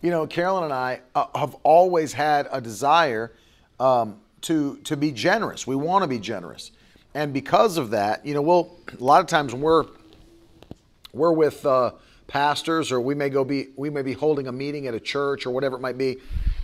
[0.00, 3.32] you know, Carolyn and I uh, have always had a desire
[3.78, 5.66] um, to to be generous.
[5.66, 6.72] We want to be generous,
[7.14, 9.86] and because of that, you know, we'll a lot of times when we're
[11.12, 11.92] we're with uh,
[12.26, 15.46] pastors or we may go be we may be holding a meeting at a church
[15.46, 16.18] or whatever it might be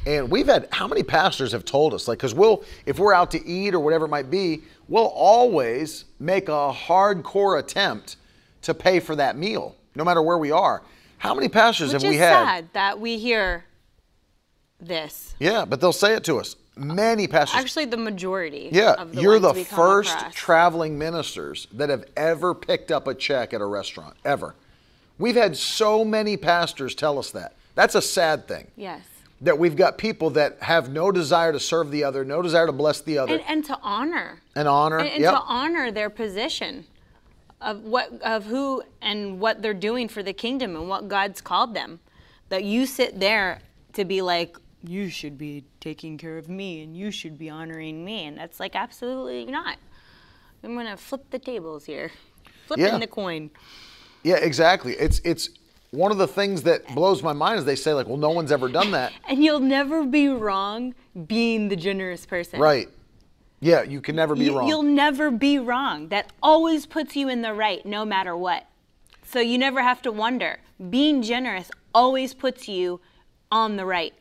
[0.06, 3.30] and we've had how many pastors have told us like because we'll if we're out
[3.30, 8.16] to eat or whatever it might be we'll always make a hardcore attempt
[8.62, 10.82] to pay for that meal no matter where we are
[11.18, 13.64] how many pastors Which have we had sad that we hear
[14.80, 15.34] this.
[15.38, 18.70] yeah but they'll say it to us many pastors Actually, the majority.
[18.72, 20.34] yeah of the you're the first across.
[20.34, 24.54] traveling ministers that have ever picked up a check at a restaurant ever
[25.18, 29.02] we've had so many pastors tell us that that's a sad thing yes.
[29.40, 32.72] That we've got people that have no desire to serve the other, no desire to
[32.72, 34.42] bless the other, And, and to honor.
[34.54, 34.98] and honor.
[34.98, 35.32] And, and yep.
[35.32, 36.86] to honor their position
[37.60, 41.74] of what of who and what they're doing for the kingdom and what God's called
[41.74, 42.00] them.
[42.50, 43.60] That you sit there
[43.94, 48.04] to be like, you should be taking care of me and you should be honoring
[48.04, 48.24] me.
[48.26, 49.76] And that's like absolutely not.
[50.64, 52.10] I'm gonna flip the tables here.
[52.66, 52.98] Flipping Yeah.
[52.98, 53.50] the coin.
[54.22, 54.94] yeah, exactly.
[54.94, 55.48] It's it's
[55.92, 58.52] one of the things that blows my mind is they say like, well, no one's
[58.52, 59.12] ever done that.
[59.28, 60.94] And you'll never be wrong
[61.26, 62.60] being the generous person.
[62.60, 62.88] right.
[63.62, 64.68] Yeah, you can never be You- wrong.
[64.68, 66.08] You'll never be wrong.
[66.08, 68.66] That always puts you in the right no matter what.
[69.22, 70.60] So you never have to wonder.
[70.88, 73.00] Being generous always puts you
[73.52, 74.14] on the right.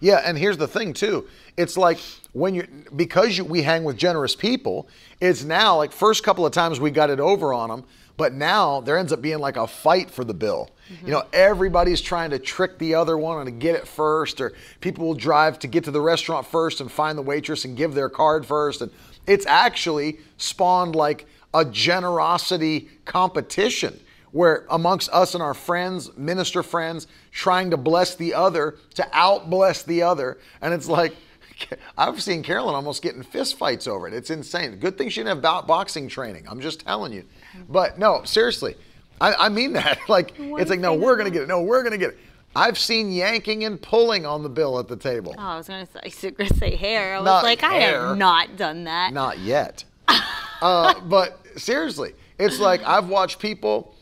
[0.00, 1.28] Yeah, and here's the thing too.
[1.56, 1.98] It's like
[2.32, 4.88] when you because you, we hang with generous people,
[5.20, 7.84] it's now like first couple of times we got it over on them,
[8.18, 10.68] but now there ends up being like a fight for the bill.
[11.04, 14.54] You know, everybody's trying to trick the other one and to get it first, or
[14.80, 17.94] people will drive to get to the restaurant first and find the waitress and give
[17.94, 18.90] their card first, and
[19.26, 23.98] it's actually spawned like a generosity competition
[24.32, 29.48] where amongst us and our friends, minister friends, trying to bless the other, to out
[29.48, 30.38] bless the other.
[30.60, 31.14] And it's like,
[31.98, 34.14] I've seen Carolyn almost getting fist fights over it.
[34.14, 34.76] It's insane.
[34.76, 36.46] Good thing she didn't have bo- boxing training.
[36.48, 37.24] I'm just telling you.
[37.68, 38.76] But no, seriously,
[39.20, 39.98] I, I mean that.
[40.08, 41.48] Like, it's like, no, we're going to get it.
[41.48, 42.18] No, we're going to get it.
[42.56, 45.34] I've seen yanking and pulling on the bill at the table.
[45.36, 47.14] Oh, I was gonna say, I was gonna say hair.
[47.14, 49.12] I was Not like, I have not done that.
[49.12, 49.84] Not yet.
[50.62, 53.94] uh, but seriously, it's like I've watched people.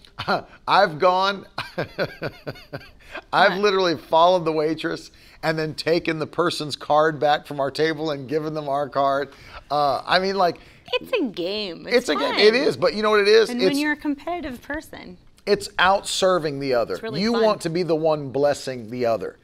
[0.66, 1.46] I've gone.
[3.32, 5.10] I've literally followed the waitress
[5.42, 9.32] and then taken the person's card back from our table and given them our card.
[9.70, 10.58] Uh, I mean, like
[10.94, 11.86] It's a game.
[11.86, 12.34] It's, it's a game.
[12.34, 13.50] It is, but you know what it is?
[13.50, 16.98] And it's when you're a competitive person, it's out serving the other.
[17.02, 17.42] really you fun.
[17.42, 19.38] want to be the one blessing the other.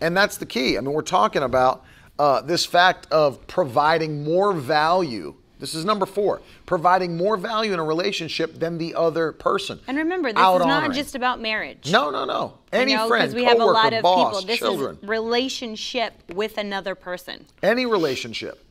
[0.00, 0.76] And that's the key.
[0.76, 1.84] I mean, we're talking about
[2.18, 5.34] uh, this fact of providing more value.
[5.58, 9.78] This is number four providing more value in a relationship than the other person.
[9.86, 10.92] and remember, this Out is not honoring.
[10.92, 11.92] just about marriage.
[11.92, 12.58] No, no, no.
[12.72, 14.46] Any you know, friend, we have a lot of boss, people.
[14.46, 17.46] This children, is relationship with another person.
[17.62, 18.61] any relationship.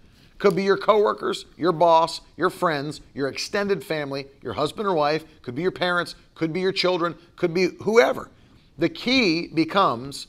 [0.42, 5.24] Could be your coworkers, your boss, your friends, your extended family, your husband or wife,
[5.44, 8.32] could be your parents, could be your children, could be whoever.
[8.80, 10.26] The key becomes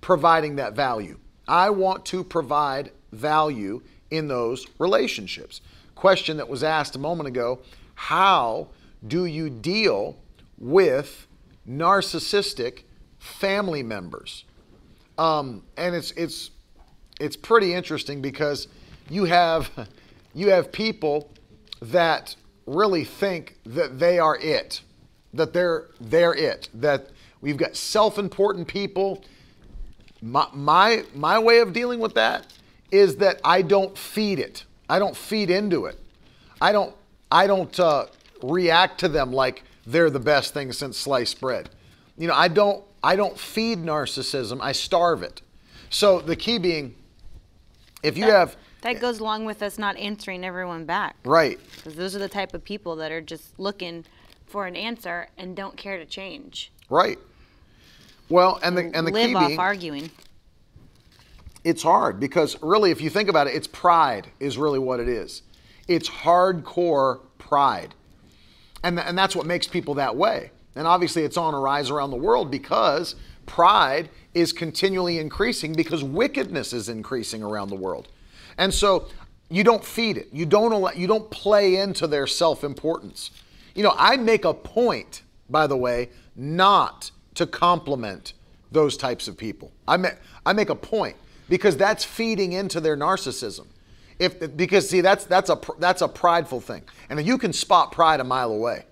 [0.00, 1.18] providing that value.
[1.48, 3.82] I want to provide value
[4.12, 5.60] in those relationships.
[5.96, 7.58] Question that was asked a moment ago
[7.96, 8.68] how
[9.08, 10.18] do you deal
[10.56, 11.26] with
[11.68, 12.82] narcissistic
[13.18, 14.44] family members?
[15.18, 16.52] Um, and it's it's
[17.18, 18.68] it's pretty interesting because
[19.10, 19.70] you have
[20.34, 21.30] you have people
[21.80, 22.36] that
[22.66, 24.82] really think that they are it,
[25.34, 29.24] that they're they're it, that we've got self-important people.
[30.20, 32.46] My my my way of dealing with that
[32.90, 34.64] is that I don't feed it.
[34.88, 35.98] I don't feed into it.
[36.60, 36.94] I don't
[37.30, 38.06] I don't uh,
[38.42, 41.70] react to them like they're the best thing since sliced bread.
[42.16, 45.42] You know, I don't I don't feed narcissism, I starve it.
[45.90, 46.94] So the key being
[48.02, 51.16] if you have That goes along with us not answering everyone back.
[51.24, 54.04] right, Because those are the type of people that are just looking
[54.46, 56.70] for an answer and don't care to change.
[56.88, 57.18] right.
[58.30, 60.10] Well, and the and the Live key off being arguing.
[61.64, 65.08] it's hard because really if you think about it, it's pride is really what it
[65.08, 65.42] is.
[65.88, 67.94] It's hardcore pride.
[68.84, 70.50] And, th- and that's what makes people that way.
[70.76, 73.14] And obviously, it's on a rise around the world because
[73.46, 78.08] pride is continually increasing because wickedness is increasing around the world.
[78.58, 79.06] And so
[79.48, 80.28] you don't feed it.
[80.32, 83.30] You don't allow, you don't play into their self-importance.
[83.74, 88.34] You know, I make a point, by the way, not to compliment
[88.70, 89.72] those types of people.
[89.86, 91.16] I make I make a point
[91.48, 93.66] because that's feeding into their narcissism.
[94.18, 98.20] If because see that's that's a that's a prideful thing, and you can spot pride
[98.20, 98.84] a mile away.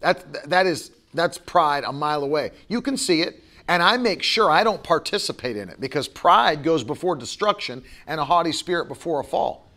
[0.00, 2.52] That that is that's pride a mile away.
[2.68, 6.62] You can see it, and I make sure I don't participate in it because pride
[6.62, 9.68] goes before destruction and a haughty spirit before a fall.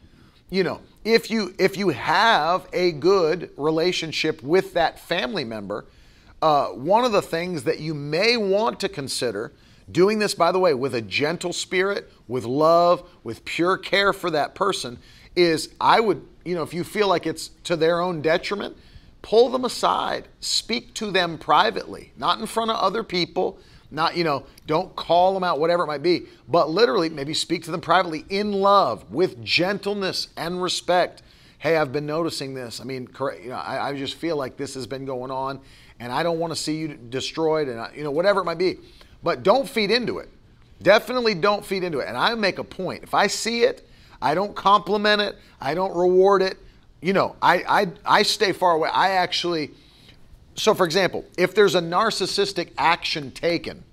[0.49, 5.85] You know, if you if you have a good relationship with that family member,
[6.41, 9.51] uh, one of the things that you may want to consider
[9.91, 14.31] doing this, by the way, with a gentle spirit, with love, with pure care for
[14.31, 14.97] that person,
[15.35, 18.75] is I would, you know, if you feel like it's to their own detriment,
[19.21, 23.59] pull them aside, speak to them privately, not in front of other people,
[23.91, 27.63] not, you know, don't call them out, whatever it might be, but literally maybe speak
[27.65, 31.21] to them privately in love, with gentleness and respect.
[31.59, 32.81] Hey, I've been noticing this.
[32.81, 33.07] I mean,
[33.43, 35.59] you know, I, I just feel like this has been going on,
[35.99, 38.57] and I don't want to see you destroyed, and I- you know, whatever it might
[38.57, 38.77] be.
[39.23, 40.29] But don't feed into it.
[40.81, 42.07] Definitely don't feed into it.
[42.07, 43.03] And I make a point.
[43.03, 43.87] If I see it,
[44.21, 45.37] I don't compliment it.
[45.61, 46.57] I don't reward it.
[47.01, 47.87] You know, I I,
[48.19, 48.89] I stay far away.
[48.91, 49.71] I actually.
[50.55, 53.83] So, for example, if there's a narcissistic action taken,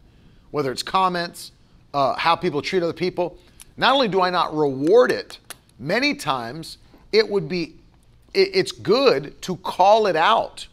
[0.52, 1.52] whether it's comments,
[1.92, 3.36] uh, how people treat other people,
[3.76, 5.38] not only do I not reward it,
[5.78, 6.78] many times
[7.10, 7.74] it would be,
[8.32, 10.68] it, it's good to call it out,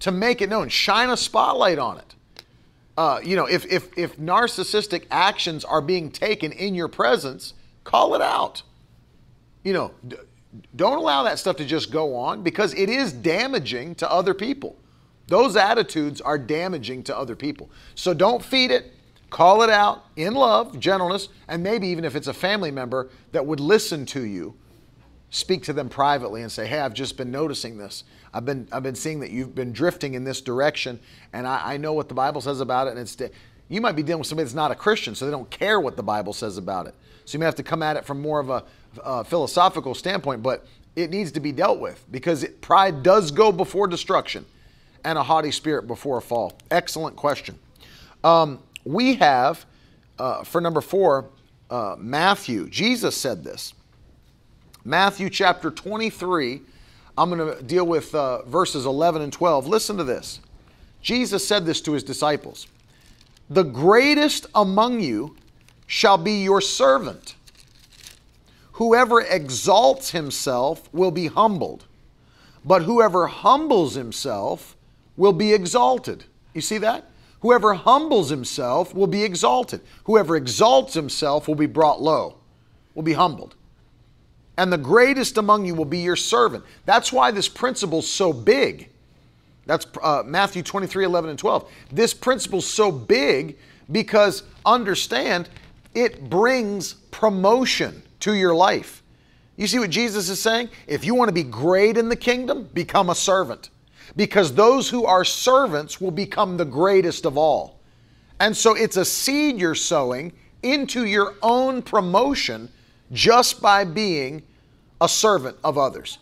[0.00, 2.14] to make it known, shine a spotlight on it.
[2.96, 7.52] Uh, you know, if, if, if narcissistic actions are being taken in your presence,
[7.82, 8.62] call it out.
[9.64, 10.16] You know, d-
[10.76, 14.76] don't allow that stuff to just go on because it is damaging to other people.
[15.28, 17.70] Those attitudes are damaging to other people.
[17.94, 18.92] So don't feed it.
[19.30, 23.44] Call it out in love, gentleness, and maybe even if it's a family member that
[23.44, 24.54] would listen to you,
[25.30, 28.04] speak to them privately and say, "Hey, I've just been noticing this.
[28.32, 31.00] I've been I've been seeing that you've been drifting in this direction,
[31.32, 32.90] and I, I know what the Bible says about it.
[32.90, 33.16] And it's
[33.68, 35.96] you might be dealing with somebody that's not a Christian, so they don't care what
[35.96, 36.94] the Bible says about it.
[37.24, 38.64] So you may have to come at it from more of a,
[39.02, 43.50] uh philosophical standpoint, but it needs to be dealt with because it, pride does go
[43.50, 44.44] before destruction,
[45.04, 46.58] and a haughty spirit before a fall.
[46.70, 47.58] Excellent question.
[48.22, 49.64] Um, we have
[50.18, 51.26] uh, for number four,
[51.70, 52.68] uh, Matthew.
[52.68, 53.74] Jesus said this.
[54.84, 56.60] Matthew chapter 23.
[57.16, 59.66] I'm going to deal with uh, verses 11 and 12.
[59.66, 60.40] Listen to this.
[61.00, 62.66] Jesus said this to his disciples
[63.50, 65.36] The greatest among you
[65.86, 67.34] shall be your servant.
[68.72, 71.84] Whoever exalts himself will be humbled,
[72.64, 74.76] but whoever humbles himself
[75.16, 76.24] will be exalted.
[76.52, 77.10] You see that?
[77.40, 79.80] Whoever humbles himself will be exalted.
[80.04, 82.38] Whoever exalts himself will be brought low,
[82.94, 83.54] will be humbled
[84.56, 86.64] and the greatest among you will be your servant.
[86.84, 88.90] That's why this principle's so big.
[89.66, 91.70] That's uh, Matthew 23, 11, and 12.
[91.90, 93.58] This principle's so big
[93.90, 95.48] because understand
[95.94, 99.02] it brings promotion to your life.
[99.56, 100.68] You see what Jesus is saying?
[100.86, 103.70] If you want to be great in the kingdom, become a servant.
[104.16, 107.80] Because those who are servants will become the greatest of all.
[108.40, 112.68] And so it's a seed you're sowing into your own promotion
[113.12, 114.42] just by being
[115.00, 116.18] a servant of others.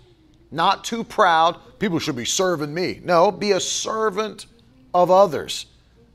[0.51, 3.01] Not too proud, people should be serving me.
[3.03, 4.47] No, be a servant
[4.93, 5.67] of others,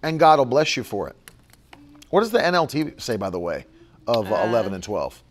[0.03, 1.15] and God will bless you for it.
[2.09, 3.65] What does the NLT say, by the way,
[4.07, 5.23] of uh, 11 and 12?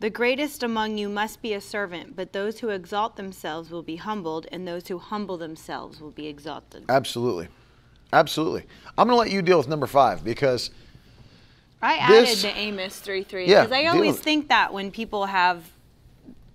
[0.00, 3.96] The greatest among you must be a servant, but those who exalt themselves will be
[3.96, 6.84] humbled, and those who humble themselves will be exalted.
[6.88, 7.48] Absolutely.
[8.12, 8.64] Absolutely.
[8.98, 10.70] I'm going to let you deal with number five because
[11.80, 15.26] I added This- the Amos 3 3 Yeah, because I always think that when people
[15.26, 15.70] have,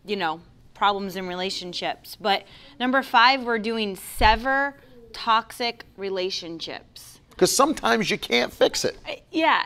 [0.06, 0.42] you know,
[0.74, 2.16] problems in relationships.
[2.20, 2.44] But
[2.80, 4.76] number five, we're doing sever
[5.12, 7.20] toxic relationships.
[7.32, 8.98] because sometimes you can't fix it.
[9.08, 9.66] Uh, yeah,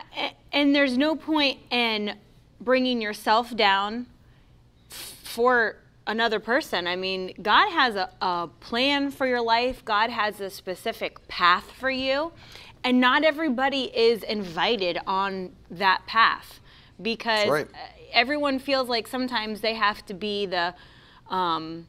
[0.52, 2.16] and there's no point in
[2.64, 4.06] bringing yourself down
[4.88, 6.86] for another person.
[6.86, 11.70] I mean, God has a, a plan for your life, God has a specific path
[11.72, 12.32] for you,
[12.82, 16.60] and not everybody is invited on that path
[17.00, 17.68] because right.
[18.12, 20.74] everyone feels like sometimes they have to be the
[21.28, 21.86] um,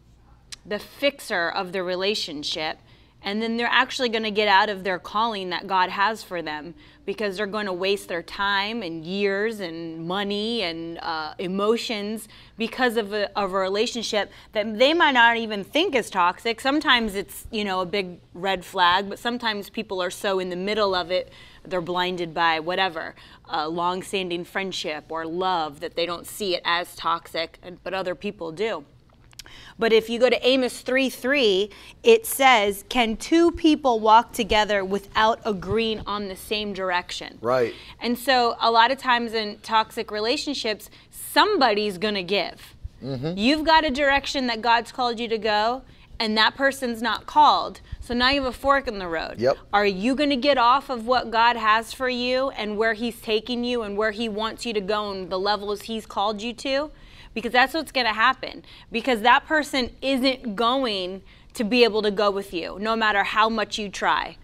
[0.65, 2.79] the fixer of the relationship
[3.25, 6.43] and then they're actually going to get out of their calling that God has for
[6.43, 12.27] them because they're going to waste their time and years and money and uh, emotions
[12.57, 16.61] because of a, of a relationship that they might not even think is toxic.
[16.61, 20.55] Sometimes it's you know a big red flag, but sometimes people are so in the
[20.55, 21.33] middle of it
[21.67, 23.15] they're blinded by whatever
[23.45, 28.51] a long-standing friendship or love that they don't see it as toxic, but other people
[28.51, 28.85] do.
[29.77, 31.69] But if you go to Amos 3 3,
[32.03, 37.37] it says, Can two people walk together without agreeing on the same direction?
[37.41, 37.73] Right.
[37.99, 42.75] And so a lot of times in toxic relationships, somebody's going to give.
[43.03, 43.37] Mm-hmm.
[43.37, 45.83] You've got a direction that God's called you to go,
[46.19, 47.81] and that person's not called.
[47.99, 49.39] So now you have a fork in the road.
[49.39, 49.57] Yep.
[49.73, 53.19] Are you going to get off of what God has for you and where He's
[53.19, 56.53] taking you and where He wants you to go and the levels He's called you
[56.53, 56.91] to?
[57.35, 61.21] Because that's what's going to happen because that person isn't going
[61.53, 64.37] to be able to go with you no matter how much you try.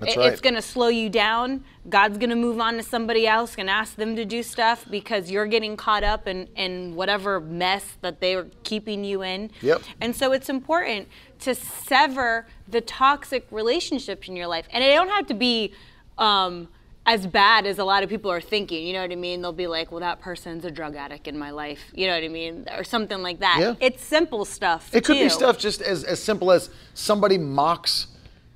[0.00, 0.32] That's right.
[0.32, 1.64] It's going to slow you down.
[1.88, 5.30] God's going to move on to somebody else and ask them to do stuff because
[5.30, 9.50] you're getting caught up in, in whatever mess that they're keeping you in.
[9.62, 9.82] Yep.
[10.00, 11.08] And so it's important
[11.40, 14.66] to sever the toxic relationships in your life.
[14.70, 15.72] And it don't have to be
[16.18, 16.68] um,
[17.06, 18.86] as bad as a lot of people are thinking.
[18.86, 19.42] You know what I mean?
[19.42, 21.80] They'll be like, well, that person's a drug addict in my life.
[21.94, 22.66] You know what I mean?
[22.76, 23.58] Or something like that.
[23.60, 23.74] Yeah.
[23.80, 24.94] It's simple stuff.
[24.94, 25.24] It could too.
[25.24, 28.06] be stuff just as, as simple as somebody mocks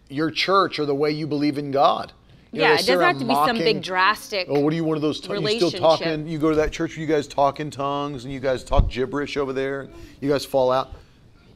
[0.09, 2.13] your church or the way you believe in God.
[2.51, 4.47] You yeah, know, it doesn't have to be some big drastic.
[4.49, 5.21] Oh, what are you one of those?
[5.21, 6.27] T- you still talking?
[6.27, 8.89] You go to that church where you guys talk in tongues and you guys talk
[8.89, 9.89] gibberish over there.
[10.23, 10.95] You guys fall out.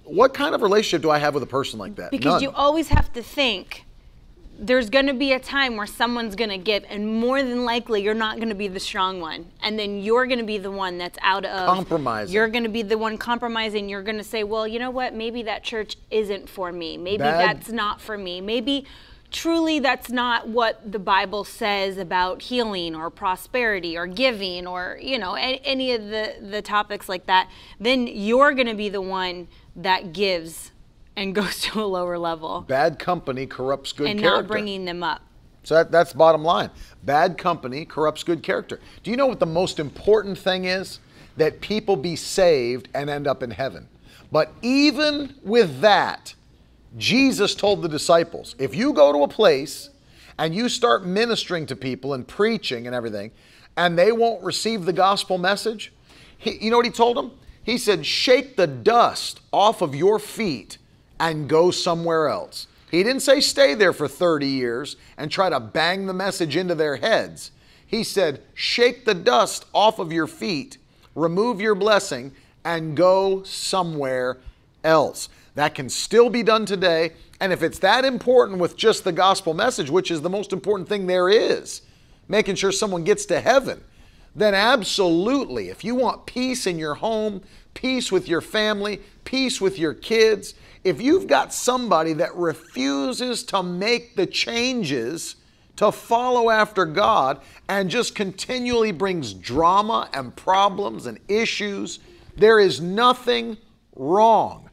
[0.04, 2.10] What kind of relationship do I have with a person like that?
[2.10, 2.42] Because None.
[2.42, 3.86] you always have to think
[4.58, 8.02] there's going to be a time where someone's going to give and more than likely
[8.02, 9.46] you're not going to be the strong one.
[9.62, 12.32] And then you're going to be the one that's out of Compromising.
[12.32, 13.88] you're going to be the one compromising.
[13.88, 15.14] You're going to say well you know what?
[15.14, 16.96] Maybe that church isn't for me.
[16.96, 18.40] Maybe Bad- that's not for me.
[18.40, 18.86] Maybe
[19.30, 25.18] truly that's not what the bible says about healing or prosperity or giving or you
[25.18, 27.48] know any of the the topics like that.
[27.80, 30.70] Then you're going to be the one that gives
[31.16, 34.42] and goes to a lower level Bad company corrupts good and character.
[34.42, 35.22] not bringing them up.
[35.64, 36.70] So that, that's bottom line.
[37.04, 38.80] Bad company corrupts good character.
[39.02, 40.98] Do you know what the most important thing is?
[41.36, 43.88] That people be saved and end up in heaven.
[44.32, 46.34] But even with that,
[46.98, 49.90] Jesus told the disciples if you go to a place
[50.38, 53.30] and you start ministering to people and preaching and everything,
[53.76, 55.92] and they won't receive the gospel message,
[56.36, 57.32] he, you know what he told them?
[57.62, 60.78] He said, Shake the dust off of your feet
[61.22, 62.66] and go somewhere else.
[62.90, 66.74] He didn't say stay there for 30 years and try to bang the message into
[66.74, 67.52] their heads.
[67.86, 70.78] He said, shake the dust off of your feet,
[71.14, 72.32] remove your blessing,
[72.64, 74.38] and go somewhere
[74.82, 75.28] else.
[75.54, 77.12] That can still be done today.
[77.38, 80.88] And if it's that important with just the gospel message, which is the most important
[80.88, 81.82] thing there is,
[82.26, 83.80] making sure someone gets to heaven,
[84.34, 87.42] then absolutely, if you want peace in your home,
[87.74, 90.54] peace with your family, peace with your kids,
[90.84, 95.36] if you've got somebody that refuses to make the changes
[95.76, 102.00] to follow after God and just continually brings drama and problems and issues,
[102.36, 103.56] there is nothing
[103.96, 104.70] wrong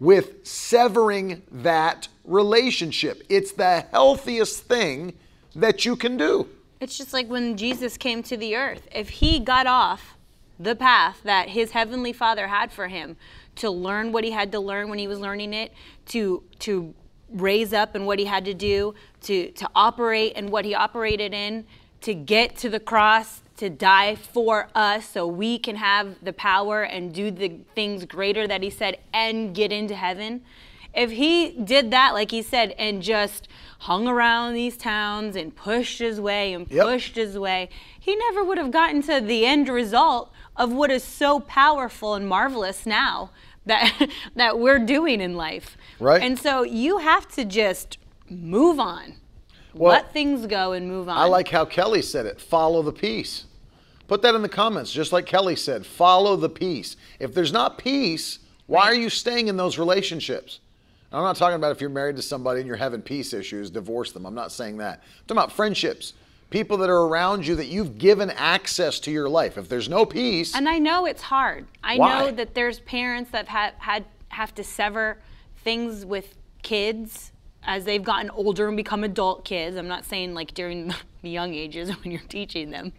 [0.00, 3.22] with severing that relationship.
[3.28, 5.14] It's the healthiest thing
[5.56, 6.48] that you can do.
[6.80, 8.86] It's just like when Jesus came to the earth.
[8.94, 10.16] If he got off
[10.60, 13.16] the path that his heavenly Father had for him
[13.58, 15.72] to learn what he had to learn when he was learning it,
[16.06, 16.94] to to
[17.30, 21.32] raise up and what he had to do, to to operate and what he operated
[21.34, 21.64] in,
[22.00, 26.82] to get to the cross, to die for us so we can have the power
[26.82, 30.42] and do the things greater that he said and get into heaven.
[30.94, 33.46] If he did that, like he said, and just
[33.80, 36.86] hung around these towns and pushed his way and Yep.
[36.86, 41.04] pushed his way, he never would have gotten to the end result of what is
[41.04, 43.30] so powerful and marvelous now
[43.68, 45.76] that that we're doing in life.
[46.00, 46.22] Right.
[46.22, 47.98] And so you have to just
[48.28, 49.14] move on.
[49.74, 51.16] Well, Let things go and move on.
[51.16, 53.44] I like how Kelly said it follow the peace.
[54.08, 56.96] Put that in the comments, just like Kelly said follow the peace.
[57.20, 60.60] If there's not peace, why are you staying in those relationships?
[61.12, 64.12] I'm not talking about if you're married to somebody and you're having peace issues, divorce
[64.12, 64.26] them.
[64.26, 64.98] I'm not saying that.
[64.98, 66.12] I'm talking about friendships,
[66.50, 69.58] people that are around you that you've given access to your life.
[69.58, 71.66] If there's no peace, And I know it's hard.
[71.82, 72.08] I Why?
[72.08, 75.18] know that there's parents that have had have to sever
[75.56, 77.32] things with kids
[77.64, 79.76] as they've gotten older and become adult kids.
[79.76, 80.88] I'm not saying like during
[81.22, 82.92] the young ages when you're teaching them.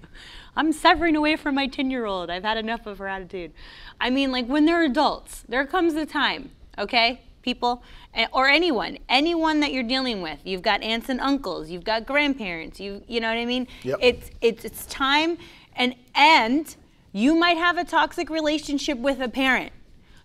[0.55, 2.29] I'm severing away from my 10 year old.
[2.29, 3.53] I've had enough of her attitude.
[4.01, 7.21] I mean, like when they're adults, there comes a time, okay?
[7.41, 7.83] People,
[8.13, 10.39] eh, or anyone, anyone that you're dealing with.
[10.43, 13.67] You've got aunts and uncles, you've got grandparents, you, you know what I mean?
[13.83, 13.99] Yep.
[14.01, 15.37] It's, it's, it's time,
[15.75, 16.75] and, and
[17.11, 19.71] you might have a toxic relationship with a parent.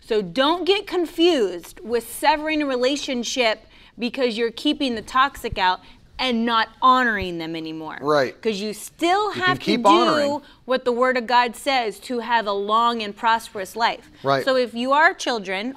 [0.01, 3.67] So don't get confused with severing a relationship
[3.99, 5.81] because you're keeping the toxic out
[6.19, 7.99] and not honoring them anymore.
[8.01, 8.35] Right.
[8.35, 10.41] Because you still have to keep do honoring.
[10.65, 14.11] what the Word of God says to have a long and prosperous life.
[14.23, 14.45] Right.
[14.45, 15.75] So if you are children,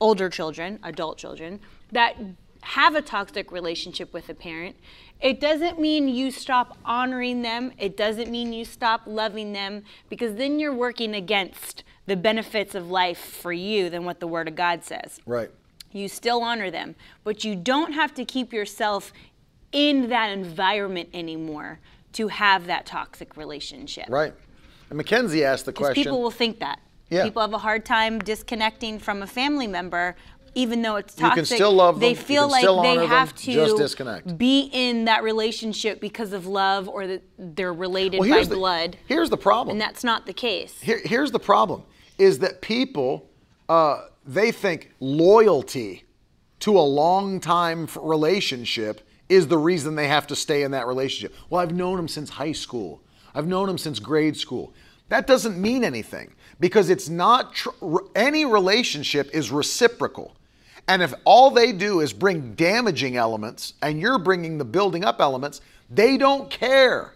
[0.00, 1.60] older children, adult children,
[1.92, 2.16] that
[2.62, 4.76] have a toxic relationship with a parent,
[5.20, 7.72] it doesn't mean you stop honoring them.
[7.78, 12.90] It doesn't mean you stop loving them because then you're working against the benefits of
[12.90, 15.20] life for you than what the Word of God says.
[15.26, 15.50] right.
[15.92, 16.94] You still honor them,
[17.24, 19.12] but you don't have to keep yourself
[19.72, 21.80] in that environment anymore
[22.12, 24.06] to have that toxic relationship.
[24.08, 24.32] Right.
[24.88, 26.04] And Mackenzie asked the question.
[26.04, 26.78] people will think that.
[27.10, 27.24] Yeah.
[27.24, 30.14] People have a hard time disconnecting from a family member,
[30.54, 31.56] even though it's You can toxic.
[31.56, 34.38] still love They them, you feel like they them, have to just disconnect.
[34.38, 38.96] be in that relationship because of love or that they're related well, by the, blood.
[39.06, 39.74] Here's the problem.
[39.74, 40.80] And that's not the case.
[40.80, 41.82] Here, here's the problem:
[42.18, 43.28] is that people
[43.68, 46.04] uh, they think loyalty
[46.60, 51.34] to a long time relationship is the reason they have to stay in that relationship.
[51.48, 53.02] Well, I've known him since high school.
[53.34, 54.74] I've known him since grade school.
[55.08, 57.70] That doesn't mean anything because it's not tr-
[58.14, 60.36] any relationship is reciprocal.
[60.86, 65.20] And if all they do is bring damaging elements and you're bringing the building up
[65.20, 67.14] elements, they don't care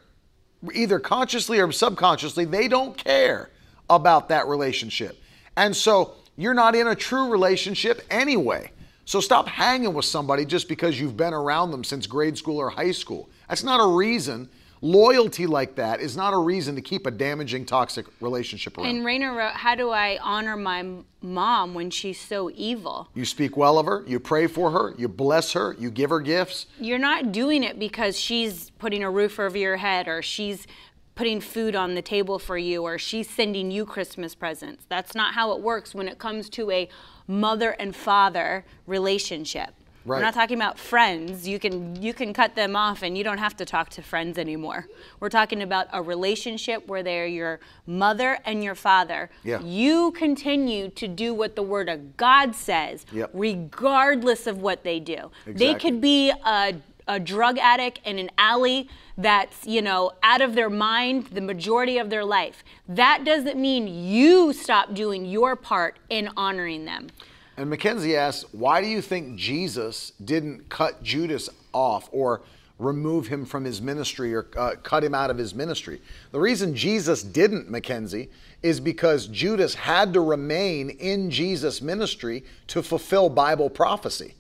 [0.73, 3.51] either consciously or subconsciously, they don't care
[3.91, 5.21] about that relationship.
[5.57, 8.71] And so you're not in a true relationship anyway.
[9.05, 12.71] So stop hanging with somebody just because you've been around them since grade school or
[12.71, 13.29] high school.
[13.49, 14.49] That's not a reason.
[14.81, 18.89] Loyalty like that is not a reason to keep a damaging, toxic relationship around.
[18.89, 20.85] And Rainer wrote, How do I honor my
[21.23, 23.09] mom when she's so evil?
[23.15, 26.21] you speak well of her, you pray for her, you bless her, you give her
[26.21, 26.67] gifts.
[26.79, 30.67] You're not doing it because she's putting a roof over your head or she's
[31.15, 34.85] putting food on the table for you or she's sending you Christmas presents.
[34.89, 36.89] That's not how it works when it comes to a
[37.27, 39.75] mother and father relationship.
[40.07, 40.19] Right.
[40.19, 41.49] We're not talking about friends.
[41.49, 44.37] You can you can cut them off and you don't have to talk to friends
[44.39, 44.87] anymore.
[45.19, 49.31] We're talking about a relationship where they're your mother and your father.
[49.45, 49.61] Yeah.
[49.63, 53.31] You continue to do what the word of God says Yep.
[53.33, 55.31] regardless of what they do.
[55.47, 55.53] Exactly.
[55.55, 56.75] They could be a,
[57.09, 61.99] a drug addict in an alley that's, you know, out of their mind the majority
[61.99, 62.63] of their life.
[62.89, 67.09] That doesn't mean you stop doing your part in honoring them.
[67.57, 72.43] And Mackenzie asks, why do you think Jesus didn't cut Judas off or
[72.81, 76.01] remove him from his ministry or uh, cut him out of his ministry?
[76.33, 78.29] The reason Jesus didn't, Mackenzie,
[78.63, 84.35] is because Judas had to remain in Jesus' ministry to fulfill Bible prophecy.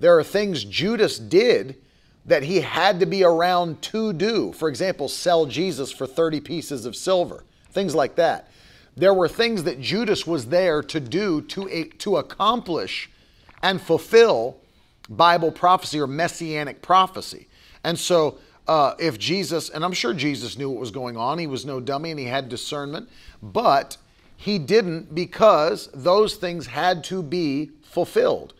[0.00, 1.76] There are things Judas did
[2.26, 4.52] that he had to be around to do.
[4.52, 8.48] For example, sell Jesus for 30 pieces of silver, things like that.
[8.98, 13.08] There were things that Judas was there to do to, to accomplish
[13.62, 14.58] and fulfill
[15.08, 17.46] Bible prophecy or messianic prophecy.
[17.84, 21.46] And so, uh, if Jesus, and I'm sure Jesus knew what was going on, he
[21.46, 23.08] was no dummy and he had discernment,
[23.40, 23.96] but
[24.36, 28.52] he didn't because those things had to be fulfilled.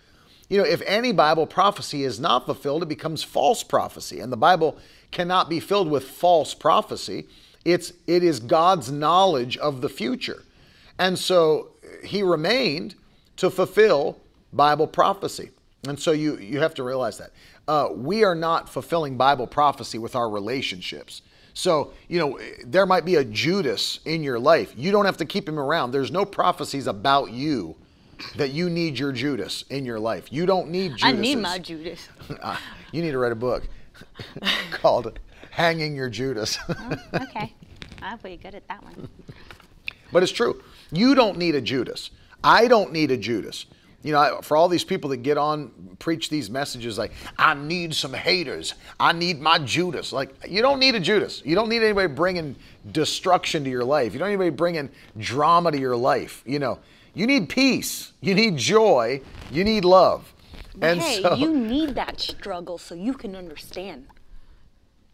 [0.49, 4.21] You know, if any Bible prophecy is not fulfilled, it becomes false prophecy.
[4.21, 4.79] And the Bible
[5.11, 7.27] cannot be filled with false prophecy.
[7.65, 10.43] It's it is God's knowledge of the future.
[10.99, 11.69] And so
[12.05, 12.95] he remained
[13.37, 14.19] to fulfill
[14.53, 15.51] Bible prophecy.
[15.87, 17.31] And so you you have to realize that.
[17.67, 21.21] Uh, we are not fulfilling Bible prophecy with our relationships.
[21.53, 24.73] So, you know, there might be a Judas in your life.
[24.77, 25.91] You don't have to keep him around.
[25.91, 27.75] There's no prophecies about you
[28.37, 30.33] that you need your Judas in your life.
[30.33, 31.05] You don't need Judas.
[31.05, 32.09] I need my Judas.
[32.93, 33.69] you need to write a book
[34.71, 35.19] called
[35.59, 36.57] Hanging Your Judas.
[36.69, 37.53] Oh, okay.
[38.03, 39.09] I'm pretty good at that one.
[40.13, 40.63] but it's true.
[40.93, 42.11] You don't need a Judas.
[42.45, 43.67] I don't need a Judas.
[44.05, 47.93] You know, for all these people that get on, preach these messages like, I need
[47.93, 48.75] some haters.
[49.01, 50.13] I need my Judas.
[50.13, 51.43] Like, you don't need a Judas.
[51.45, 52.55] You don't need anybody bringing
[52.93, 54.13] destruction to your life.
[54.13, 56.45] You don't need anybody bringing drama to your life.
[56.47, 56.79] You know,
[57.15, 58.13] you need peace.
[58.21, 59.23] You need joy.
[59.51, 60.33] You need love.
[60.81, 64.07] And hey, so, you need that struggle so you can understand.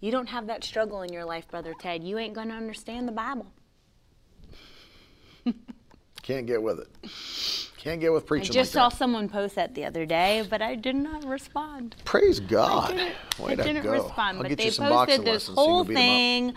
[0.05, 3.09] You don't have that struggle in your life, Brother Ted, you ain't going to understand
[3.09, 3.47] the Bible.
[6.23, 6.89] Can't get with it.
[7.79, 8.51] Can't get with preaching.
[8.51, 8.97] I just like saw that.
[8.97, 11.97] someone post that the other day, but I did not respond.
[12.05, 12.93] Praise God.
[12.93, 13.93] I didn't, Way I didn't go.
[13.93, 16.03] respond, I'll but they you some boxing posted this whole beat 'em up.
[16.03, 16.55] thing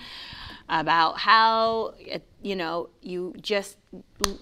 [0.69, 1.93] about how
[2.41, 3.77] you know you just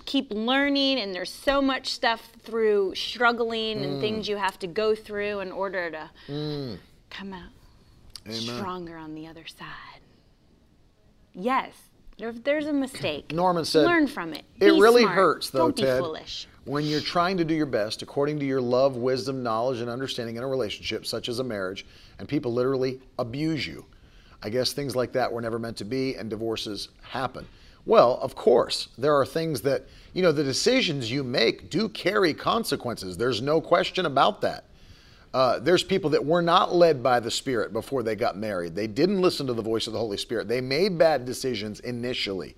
[0.05, 3.83] keep learning, and there's so much stuff through struggling Mm.
[3.83, 6.77] and things you have to go through in order to
[7.09, 7.49] come out
[8.27, 8.41] Amen.
[8.57, 10.01] stronger on the other side.
[11.33, 11.73] Yes,
[12.17, 13.31] there, there's a mistake.
[13.33, 14.45] Norman said, learn from it.
[14.55, 15.15] It Be really smart.
[15.15, 16.47] hurts, though, Don't Ted, be foolish.
[16.65, 20.37] when you're trying to do your best according to your love, wisdom, knowledge, and understanding
[20.37, 21.85] in a relationship, such as a marriage,
[22.19, 23.85] and people literally abuse you.
[24.41, 27.47] I guess things like that were never meant to be, and divorces happen.
[27.85, 32.33] Well, of course, there are things that, you know, the decisions you make do carry
[32.33, 33.17] consequences.
[33.17, 34.65] There's no question about that.
[35.35, 38.73] Uh, there's people that were not led by the Spirit before they got married.
[38.73, 40.47] They didn't listen to the voice of the Holy Spirit.
[40.47, 42.55] They made bad decisions initially.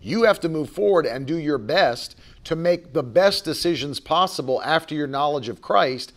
[0.00, 4.62] You have to move forward and do your best to make the best decisions possible
[4.62, 6.12] after your knowledge of Christ,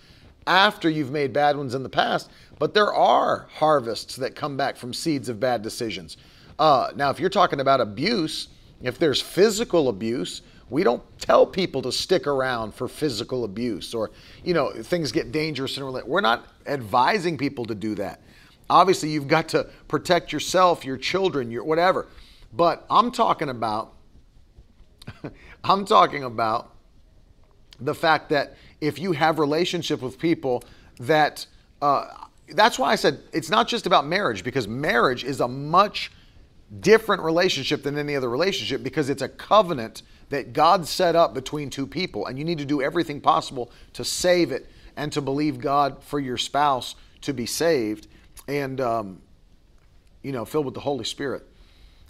[0.45, 2.29] after you've made bad ones in the past.
[2.59, 6.17] But there are harvests that come back from seeds of bad decisions.
[6.59, 8.49] Uh, now, if you're talking about abuse,
[8.83, 10.43] if there's physical abuse,
[10.73, 14.09] we don't tell people to stick around for physical abuse or,
[14.43, 18.19] you know, things get dangerous and we're not advising people to do that.
[18.71, 22.07] Obviously, you've got to protect yourself, your children, your whatever.
[22.51, 23.93] But I'm talking about
[25.63, 26.73] I'm talking about
[27.79, 30.63] the fact that if you have relationship with people
[30.99, 31.45] that
[31.83, 32.07] uh,
[32.49, 36.11] that's why I said it's not just about marriage because marriage is a much
[36.79, 41.69] different relationship than any other relationship because it's a covenant that God set up between
[41.69, 45.59] two people and you need to do everything possible to save it and to believe
[45.59, 48.07] God for your spouse to be saved
[48.47, 49.21] and um,
[50.21, 51.45] you know filled with the Holy Spirit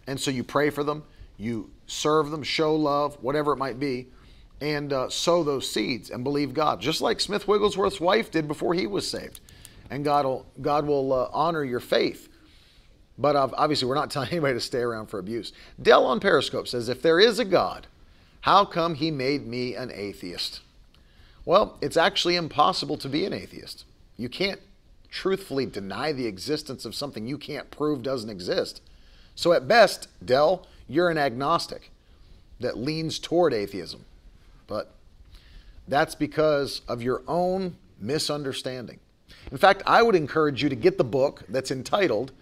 [0.07, 1.03] and so you pray for them
[1.37, 4.07] you serve them show love whatever it might be
[4.63, 8.73] and uh, sow those seeds and believe God, just like Smith Wigglesworth's wife did before
[8.73, 9.41] he was saved.
[9.89, 12.29] And God will God will uh, honor your faith.
[13.17, 15.51] But obviously, we're not telling anybody to stay around for abuse.
[15.81, 17.87] Dell on Periscope says, if there is a God,
[18.43, 20.59] how come He made me an atheist?
[21.45, 23.85] Well, it's actually impossible to be an atheist.
[24.17, 24.59] You can't
[25.09, 28.81] truthfully deny the existence of something you can't prove doesn't exist.
[29.33, 31.89] So at best, Dell, you're an agnostic
[32.59, 34.03] that leans toward atheism.
[34.67, 34.93] But
[35.87, 38.99] that's because of your own misunderstanding.
[39.53, 42.33] In fact, I would encourage you to get the book that's entitled,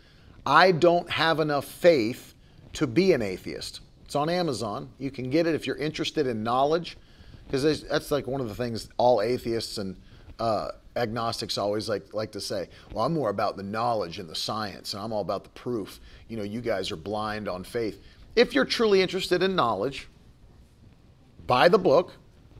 [0.47, 2.33] I Don't Have Enough Faith
[2.73, 3.81] to Be an Atheist.
[4.11, 4.89] It's on Amazon.
[4.97, 6.97] You can get it if you're interested in knowledge,
[7.45, 9.95] because that's like one of the things all atheists and
[10.37, 12.67] uh, agnostics always like, like to say.
[12.91, 16.01] Well, I'm more about the knowledge and the science, and I'm all about the proof.
[16.27, 18.03] You know, you guys are blind on faith.
[18.35, 20.09] If you're truly interested in knowledge,
[21.47, 22.11] buy the book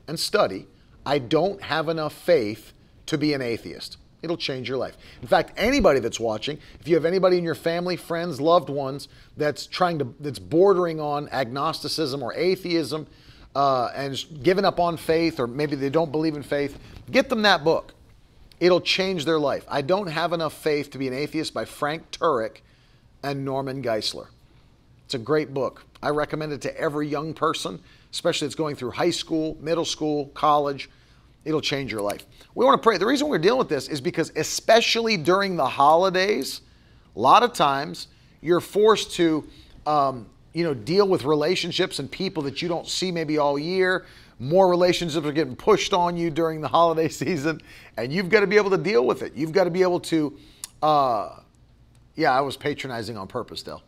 [0.08, 0.68] and study.
[1.04, 2.72] I don't have enough faith
[3.04, 3.98] to be an atheist.
[4.22, 4.96] It'll change your life.
[5.20, 9.08] In fact, anybody that's watching, if you have anybody in your family, friends, loved ones
[9.36, 13.06] that's trying to that's bordering on agnosticism or atheism,
[13.54, 16.78] uh, and giving up on faith, or maybe they don't believe in faith,
[17.10, 17.94] get them that book.
[18.60, 19.64] It'll change their life.
[19.68, 22.58] I don't have enough faith to be an atheist by Frank Turek
[23.22, 24.28] and Norman Geisler.
[25.04, 25.84] It's a great book.
[26.02, 27.80] I recommend it to every young person,
[28.12, 30.88] especially that's going through high school, middle school, college.
[31.44, 32.24] It'll change your life.
[32.54, 32.98] We want to pray.
[32.98, 36.60] The reason we're dealing with this is because, especially during the holidays,
[37.16, 38.08] a lot of times
[38.42, 39.48] you're forced to,
[39.86, 44.04] um, you know, deal with relationships and people that you don't see maybe all year.
[44.38, 47.60] More relationships are getting pushed on you during the holiday season,
[47.96, 49.34] and you've got to be able to deal with it.
[49.34, 50.38] You've got to be able to,
[50.82, 51.36] uh,
[52.16, 53.82] yeah, I was patronizing on purpose, Dell.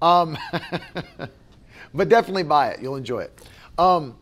[0.00, 0.38] Um,
[1.94, 2.80] but definitely buy it.
[2.80, 3.48] You'll enjoy it.
[3.76, 4.16] Um,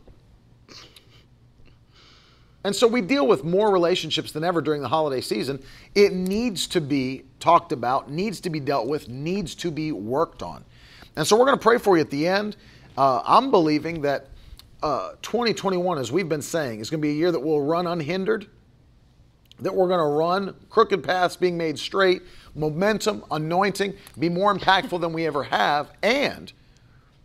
[2.67, 5.63] and so we deal with more relationships than ever during the holiday season.
[5.95, 10.43] It needs to be talked about, needs to be dealt with, needs to be worked
[10.43, 10.65] on.
[11.15, 12.57] And so we're going to pray for you at the end.
[12.97, 14.27] Uh, I'm believing that
[14.83, 17.87] uh, 2021, as we've been saying, is going to be a year that will run
[17.87, 18.47] unhindered,
[19.59, 22.23] that we're going to run crooked paths being made straight,
[22.53, 25.89] momentum, anointing, be more impactful than we ever have.
[26.03, 26.51] And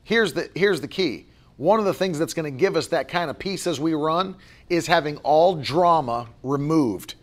[0.04, 1.26] here's the here's the key.
[1.56, 3.94] One of the things that's going to give us that kind of peace as we
[3.94, 4.36] run
[4.68, 7.14] is having all drama removed.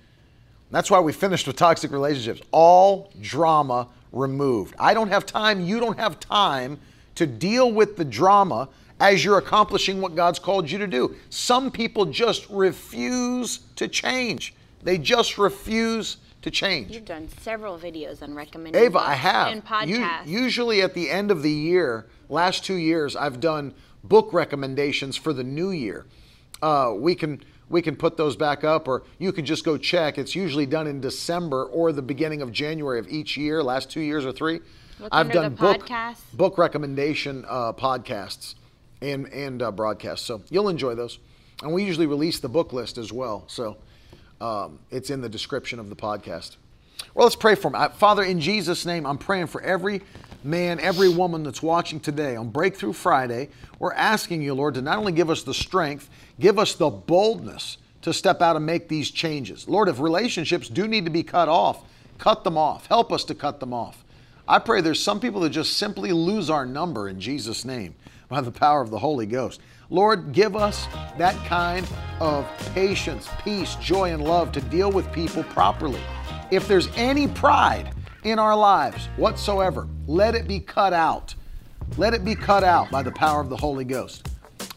[0.71, 2.41] That's why we finished with toxic relationships.
[2.51, 4.75] All drama removed.
[4.79, 6.79] I don't have time, you don't have time
[7.15, 8.69] to deal with the drama
[8.99, 11.15] as you're accomplishing what God's called you to do.
[11.29, 14.53] Some people just refuse to change.
[14.83, 16.91] They just refuse to change.
[16.91, 19.51] You've done several videos on recommending Ava, I have.
[19.51, 20.27] and podcasts.
[20.27, 23.73] U- usually at the end of the year, last two years, I've done
[24.03, 26.05] book recommendations for the new year.
[26.61, 30.17] Uh, we can we can put those back up, or you can just go check.
[30.17, 34.01] It's usually done in December or the beginning of January of each year, last two
[34.01, 34.59] years or three.
[34.99, 36.21] Look I've done book podcasts.
[36.33, 38.55] book recommendation uh, podcasts
[39.01, 41.19] and and uh, broadcasts, so you'll enjoy those.
[41.61, 43.77] And we usually release the book list as well, so
[44.41, 46.55] um, it's in the description of the podcast.
[47.13, 47.91] Well, let's pray for them.
[47.91, 50.01] Father, in Jesus' name, I'm praying for every
[50.43, 53.49] man, every woman that's watching today on Breakthrough Friday.
[53.77, 56.09] We're asking you, Lord, to not only give us the strength,
[56.39, 59.67] give us the boldness to step out and make these changes.
[59.67, 61.83] Lord, if relationships do need to be cut off,
[62.17, 62.87] cut them off.
[62.87, 64.03] Help us to cut them off.
[64.47, 67.95] I pray there's some people that just simply lose our number in Jesus' name
[68.29, 69.61] by the power of the Holy Ghost.
[69.91, 70.87] Lord, give us
[71.17, 71.87] that kind
[72.19, 76.01] of patience, peace, joy, and love to deal with people properly.
[76.51, 77.91] If there's any pride
[78.23, 81.35] in our lives whatsoever, let it be cut out.
[81.97, 84.27] Let it be cut out by the power of the Holy Ghost.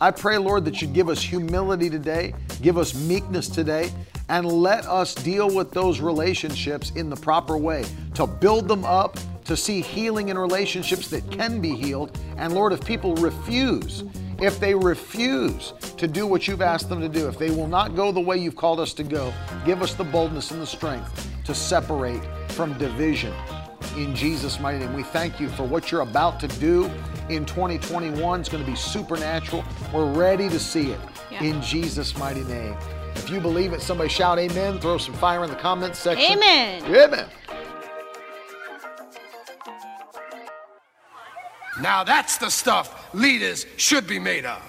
[0.00, 3.92] I pray, Lord, that you give us humility today, give us meekness today,
[4.28, 9.18] and let us deal with those relationships in the proper way to build them up,
[9.44, 12.18] to see healing in relationships that can be healed.
[12.36, 14.04] And Lord, if people refuse,
[14.40, 17.94] if they refuse to do what you've asked them to do, if they will not
[17.94, 19.32] go the way you've called us to go,
[19.66, 22.22] give us the boldness and the strength to separate
[22.52, 23.34] from division.
[23.96, 26.90] In Jesus' mighty name, we thank you for what you're about to do
[27.28, 28.40] in 2021.
[28.40, 29.64] It's going to be supernatural.
[29.92, 31.00] We're ready to see it
[31.30, 31.42] Yeah.
[31.42, 32.76] in Jesus' mighty name.
[33.16, 34.80] If you believe it, somebody shout amen.
[34.80, 36.32] Throw some fire in the comments section.
[36.32, 36.82] Amen.
[36.86, 37.26] Amen.
[41.80, 44.62] Now that's the stuff leaders should be made of.